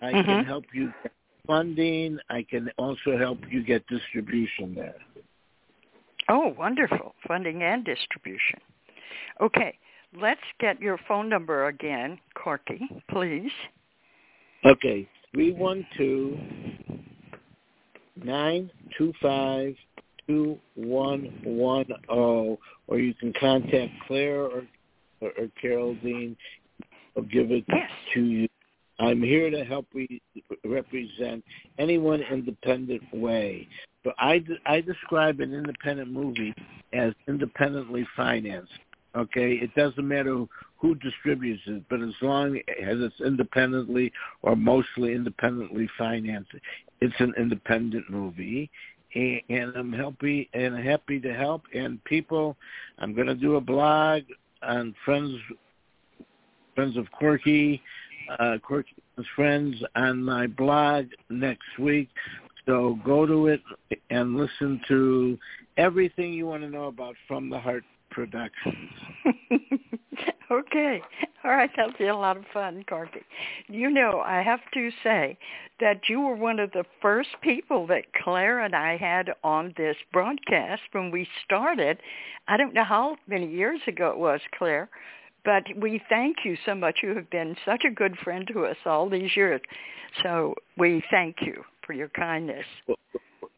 I 0.00 0.12
mm-hmm. 0.12 0.22
can 0.24 0.44
help 0.44 0.64
you 0.72 0.92
get 1.02 1.12
funding. 1.46 2.18
I 2.30 2.44
can 2.48 2.70
also 2.78 3.18
help 3.18 3.38
you 3.50 3.62
get 3.62 3.86
distribution 3.86 4.74
there. 4.74 4.96
Oh, 6.28 6.54
wonderful. 6.58 7.14
Funding 7.26 7.62
and 7.62 7.84
distribution. 7.84 8.60
Okay, 9.40 9.78
let's 10.20 10.40
get 10.60 10.80
your 10.80 10.98
phone 11.08 11.28
number 11.28 11.68
again, 11.68 12.18
Corky, 12.34 12.80
please. 13.10 13.50
Okay, 14.64 15.08
312 15.34 16.38
925 18.16 19.74
2110, 20.26 22.56
or 22.86 22.98
you 22.98 23.14
can 23.14 23.32
contact 23.38 23.92
Claire 24.06 24.42
or, 24.42 24.62
or, 25.20 25.30
or 25.38 25.48
Carole 25.60 25.96
Dean. 26.02 26.36
I'll 27.16 27.24
give 27.24 27.50
it 27.50 27.64
yes. 27.68 27.90
to 28.14 28.22
you. 28.22 28.48
I'm 28.98 29.22
here 29.22 29.50
to 29.50 29.64
help 29.64 29.86
re- 29.92 30.22
represent 30.64 31.44
anyone 31.78 32.22
independent 32.22 33.02
way. 33.12 33.68
But 34.04 34.14
I, 34.18 34.44
I 34.66 34.80
describe 34.80 35.40
an 35.40 35.52
independent 35.54 36.10
movie 36.10 36.54
as 36.92 37.12
independently 37.26 38.06
financed. 38.16 38.72
Okay, 39.16 39.54
it 39.54 39.74
doesn't 39.74 40.06
matter 40.06 40.44
who 40.78 40.94
distributes 40.96 41.62
it, 41.66 41.82
but 41.88 42.02
as 42.02 42.14
long 42.20 42.56
as 42.56 42.98
it's 42.98 43.20
independently 43.20 44.12
or 44.42 44.56
mostly 44.56 45.14
independently 45.14 45.88
financed, 45.96 46.50
it's 47.00 47.14
an 47.20 47.32
independent 47.38 48.10
movie. 48.10 48.70
And 49.14 49.72
I'm 49.76 49.92
happy 49.92 50.50
and 50.52 50.76
happy 50.76 51.20
to 51.20 51.32
help. 51.32 51.62
And 51.72 52.02
people, 52.04 52.56
I'm 52.98 53.14
going 53.14 53.28
to 53.28 53.34
do 53.34 53.54
a 53.56 53.60
blog 53.60 54.22
on 54.62 54.94
friends, 55.04 55.32
friends 56.74 56.96
of 56.96 57.06
Corky, 57.12 57.80
uh, 58.38 58.58
friends 59.36 59.76
on 59.94 60.22
my 60.22 60.46
blog 60.46 61.06
next 61.30 61.78
week. 61.78 62.08
So 62.66 62.98
go 63.04 63.26
to 63.26 63.48
it 63.48 63.60
and 64.10 64.36
listen 64.36 64.80
to 64.88 65.38
everything 65.76 66.32
you 66.32 66.46
want 66.46 66.62
to 66.62 66.70
know 66.70 66.86
about 66.86 67.14
From 67.28 67.50
the 67.50 67.58
Heart 67.58 67.84
Productions. 68.10 68.90
okay. 70.50 71.02
All 71.44 71.50
right, 71.50 71.70
that'll 71.76 71.92
be 71.98 72.06
a 72.06 72.16
lot 72.16 72.38
of 72.38 72.44
fun, 72.54 72.84
Corky. 72.88 73.20
You 73.68 73.90
know, 73.90 74.22
I 74.24 74.40
have 74.40 74.60
to 74.72 74.90
say 75.02 75.36
that 75.80 76.08
you 76.08 76.20
were 76.20 76.36
one 76.36 76.58
of 76.58 76.70
the 76.72 76.84
first 77.02 77.30
people 77.42 77.86
that 77.88 78.04
Claire 78.22 78.60
and 78.60 78.74
I 78.74 78.96
had 78.96 79.30
on 79.42 79.74
this 79.76 79.96
broadcast 80.12 80.82
when 80.92 81.10
we 81.10 81.28
started. 81.44 81.98
I 82.48 82.56
don't 82.56 82.72
know 82.72 82.84
how 82.84 83.16
many 83.26 83.50
years 83.50 83.80
ago 83.86 84.10
it 84.10 84.18
was, 84.18 84.40
Claire, 84.56 84.88
but 85.44 85.64
we 85.76 86.00
thank 86.08 86.38
you 86.44 86.56
so 86.64 86.74
much. 86.74 86.98
You 87.02 87.14
have 87.14 87.28
been 87.30 87.56
such 87.64 87.84
a 87.84 87.90
good 87.90 88.16
friend 88.18 88.48
to 88.52 88.64
us 88.66 88.76
all 88.84 89.08
these 89.08 89.36
years. 89.36 89.60
So 90.22 90.54
we 90.78 91.02
thank 91.10 91.36
you 91.40 91.62
for 91.86 91.92
your 91.92 92.08
kindness. 92.08 92.64
Well, 92.86 92.98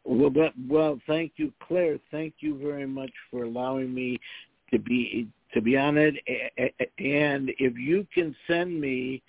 well, 0.05 0.31
but, 0.31 0.53
well, 0.69 1.01
thank 1.07 1.33
you, 1.37 1.53
Claire. 1.67 1.99
Thank 2.11 2.35
you 2.41 2.59
very 2.59 2.87
much 2.87 3.11
for 3.31 3.45
allowing 3.45 3.93
me 3.93 4.19
to 4.73 4.79
be 4.79 5.29
to 5.55 5.61
be 5.61 5.77
on 5.77 5.97
it. 5.97 6.15
And 6.99 7.51
if 7.59 7.77
you 7.77 8.07
can 8.13 8.35
send 8.47 8.81
me, 8.81 9.23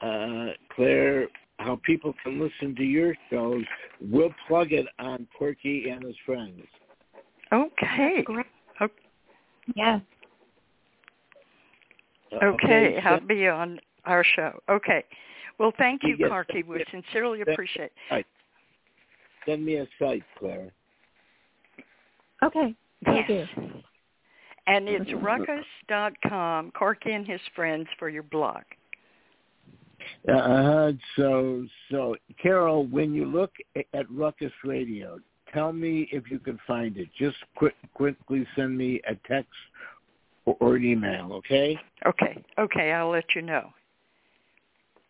uh, 0.00 0.48
Claire, 0.74 1.28
how 1.58 1.80
people 1.84 2.14
can 2.22 2.40
listen 2.40 2.74
to 2.76 2.82
your 2.84 3.14
shows, 3.30 3.64
we'll 4.00 4.34
plug 4.48 4.72
it 4.72 4.86
on 4.98 5.26
Corky 5.38 5.88
and 5.88 6.04
his 6.04 6.16
friends. 6.26 6.62
Okay. 7.52 8.22
Great. 8.24 8.46
Okay. 8.80 8.94
Yes. 9.74 10.00
Okay, 12.34 12.96
okay 12.96 13.00
I'll 13.04 13.20
be 13.20 13.48
on 13.48 13.80
our 14.04 14.24
show. 14.24 14.58
Okay. 14.68 15.04
Well, 15.58 15.72
thank 15.78 16.02
you, 16.02 16.16
Yes. 16.18 16.30
Corky. 16.30 16.62
We 16.62 16.84
sincerely 16.90 17.42
appreciate 17.42 17.86
it. 17.86 17.92
Right. 18.10 18.26
Send 19.46 19.64
me 19.64 19.76
a 19.76 19.86
site, 19.98 20.24
Claire. 20.38 20.72
Okay. 22.42 22.74
Will 23.06 23.14
Yes. 23.14 23.48
do. 23.56 23.82
And 24.66 24.88
it's 24.88 25.12
ruckus.com, 25.12 26.70
Corky 26.72 27.12
and 27.12 27.26
his 27.26 27.40
friends 27.54 27.88
for 27.98 28.08
your 28.08 28.22
blog. 28.22 28.62
Uh, 30.28 30.92
so, 31.16 31.66
so 31.90 32.16
Carole, 32.40 32.86
when 32.86 33.12
you 33.12 33.24
look 33.24 33.52
at 33.92 34.10
Ruckus 34.10 34.52
Radio, 34.64 35.18
tell 35.52 35.72
me 35.72 36.08
if 36.12 36.30
you 36.30 36.38
can 36.38 36.58
find 36.66 36.96
it. 36.96 37.08
Just 37.18 37.36
quick, 37.56 37.74
quickly 37.94 38.46
send 38.54 38.76
me 38.76 39.00
a 39.08 39.14
text 39.26 39.50
or, 40.44 40.56
or 40.60 40.76
an 40.76 40.84
email, 40.84 41.32
okay? 41.34 41.78
Okay. 42.06 42.42
Okay, 42.58 42.92
I'll 42.92 43.10
let 43.10 43.24
you 43.34 43.42
know. 43.42 43.70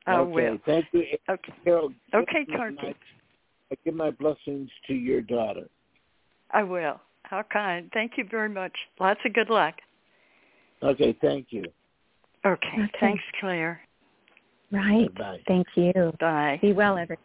I 0.06 0.16
okay, 0.16 0.50
will. 0.50 0.58
Thank 0.66 0.86
you, 0.92 1.04
Okay. 1.30 1.52
Carole. 1.64 1.92
Okay, 2.14 2.44
give. 2.44 2.94
I 3.70 3.76
give 3.84 3.94
my 3.94 4.10
blessings 4.10 4.68
to 4.86 4.94
your 4.94 5.22
daughter. 5.22 5.68
I 6.50 6.62
will. 6.62 7.00
How 7.22 7.42
kind. 7.50 7.90
Thank 7.94 8.12
you 8.18 8.24
very 8.30 8.48
much. 8.48 8.72
Lots 9.00 9.20
of 9.24 9.32
good 9.32 9.48
luck. 9.48 9.74
Okay, 10.82 11.16
thank 11.22 11.46
you. 11.50 11.64
Okay. 12.44 12.68
Okay. 12.74 12.90
Thanks, 13.00 13.22
Claire. 13.40 13.80
Right. 14.72 15.14
Bye. 15.14 15.40
Thank 15.46 15.68
you. 15.76 16.12
Bye. 16.18 16.58
Be 16.60 16.72
well, 16.72 16.98
everyone. 16.98 17.24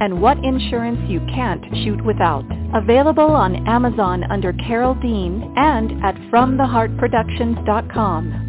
and 0.00 0.20
what 0.20 0.44
insurance 0.44 0.98
you 1.08 1.20
can't 1.20 1.64
shoot 1.84 2.04
without. 2.04 2.44
Available 2.74 3.30
on 3.30 3.64
Amazon 3.68 4.24
under 4.30 4.52
Carole 4.52 4.94
Dean 4.94 5.54
and 5.56 6.04
at 6.04 6.16
FromTheHeartProductions.com. 6.30 8.44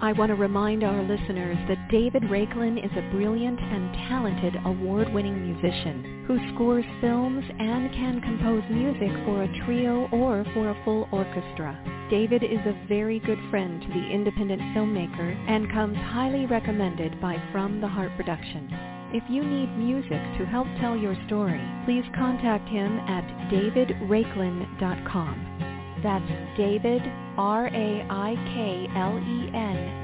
I 0.00 0.12
want 0.12 0.30
to 0.30 0.36
remind 0.36 0.84
our 0.84 1.02
listeners 1.02 1.58
that 1.68 1.90
David 1.90 2.22
Raiklen 2.24 2.78
is 2.78 2.90
a 2.96 3.10
brilliant 3.10 3.58
and 3.58 3.92
talented 4.08 4.54
award-winning 4.64 5.42
musician 5.42 6.24
who 6.28 6.38
scores 6.54 6.84
films 7.00 7.44
and 7.58 7.90
can 7.92 8.20
compose 8.20 8.62
music 8.70 9.10
for 9.24 9.42
a 9.42 9.64
trio 9.66 10.08
or 10.12 10.44
for 10.54 10.70
a 10.70 10.84
full 10.84 11.08
orchestra. 11.10 11.76
David 12.10 12.44
is 12.44 12.64
a 12.64 12.78
very 12.86 13.18
good 13.18 13.40
friend 13.50 13.82
to 13.82 13.88
the 13.88 14.08
independent 14.08 14.62
filmmaker 14.72 15.34
and 15.48 15.68
comes 15.72 15.96
highly 15.96 16.46
recommended 16.46 17.20
by 17.20 17.36
From 17.50 17.80
the 17.80 17.88
Heart 17.88 18.12
Productions. 18.16 18.97
If 19.10 19.24
you 19.30 19.42
need 19.42 19.74
music 19.78 20.20
to 20.38 20.44
help 20.44 20.66
tell 20.80 20.94
your 20.96 21.16
story, 21.26 21.62
please 21.86 22.04
contact 22.14 22.68
him 22.68 22.98
at 23.08 23.24
davidraiklen.com. 23.50 26.00
That's 26.02 26.30
David, 26.58 27.00
R-A-I-K-L-E-N 27.38 28.06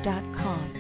dot 0.04 0.22
com. 0.42 0.70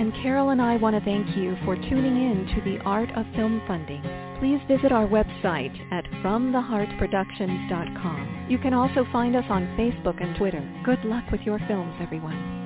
And 0.00 0.12
Carole 0.22 0.50
and 0.50 0.60
I 0.60 0.76
want 0.78 0.96
to 0.96 1.04
thank 1.04 1.36
you 1.36 1.56
for 1.64 1.76
tuning 1.76 2.16
in 2.30 2.46
to 2.56 2.60
the 2.68 2.78
Art 2.84 3.10
of 3.16 3.24
Film 3.36 3.62
Funding. 3.68 4.02
Please 4.40 4.58
visit 4.66 4.90
our 4.90 5.06
website 5.06 5.78
at 5.92 6.04
FromTheHeartProductions.com. 6.24 8.46
You 8.50 8.58
can 8.58 8.74
also 8.74 9.04
find 9.12 9.36
us 9.36 9.44
on 9.48 9.68
Facebook 9.78 10.20
and 10.20 10.34
Twitter. 10.36 10.68
Good 10.84 11.04
luck 11.04 11.30
with 11.30 11.42
your 11.42 11.60
films, 11.68 11.94
everyone. 12.00 12.61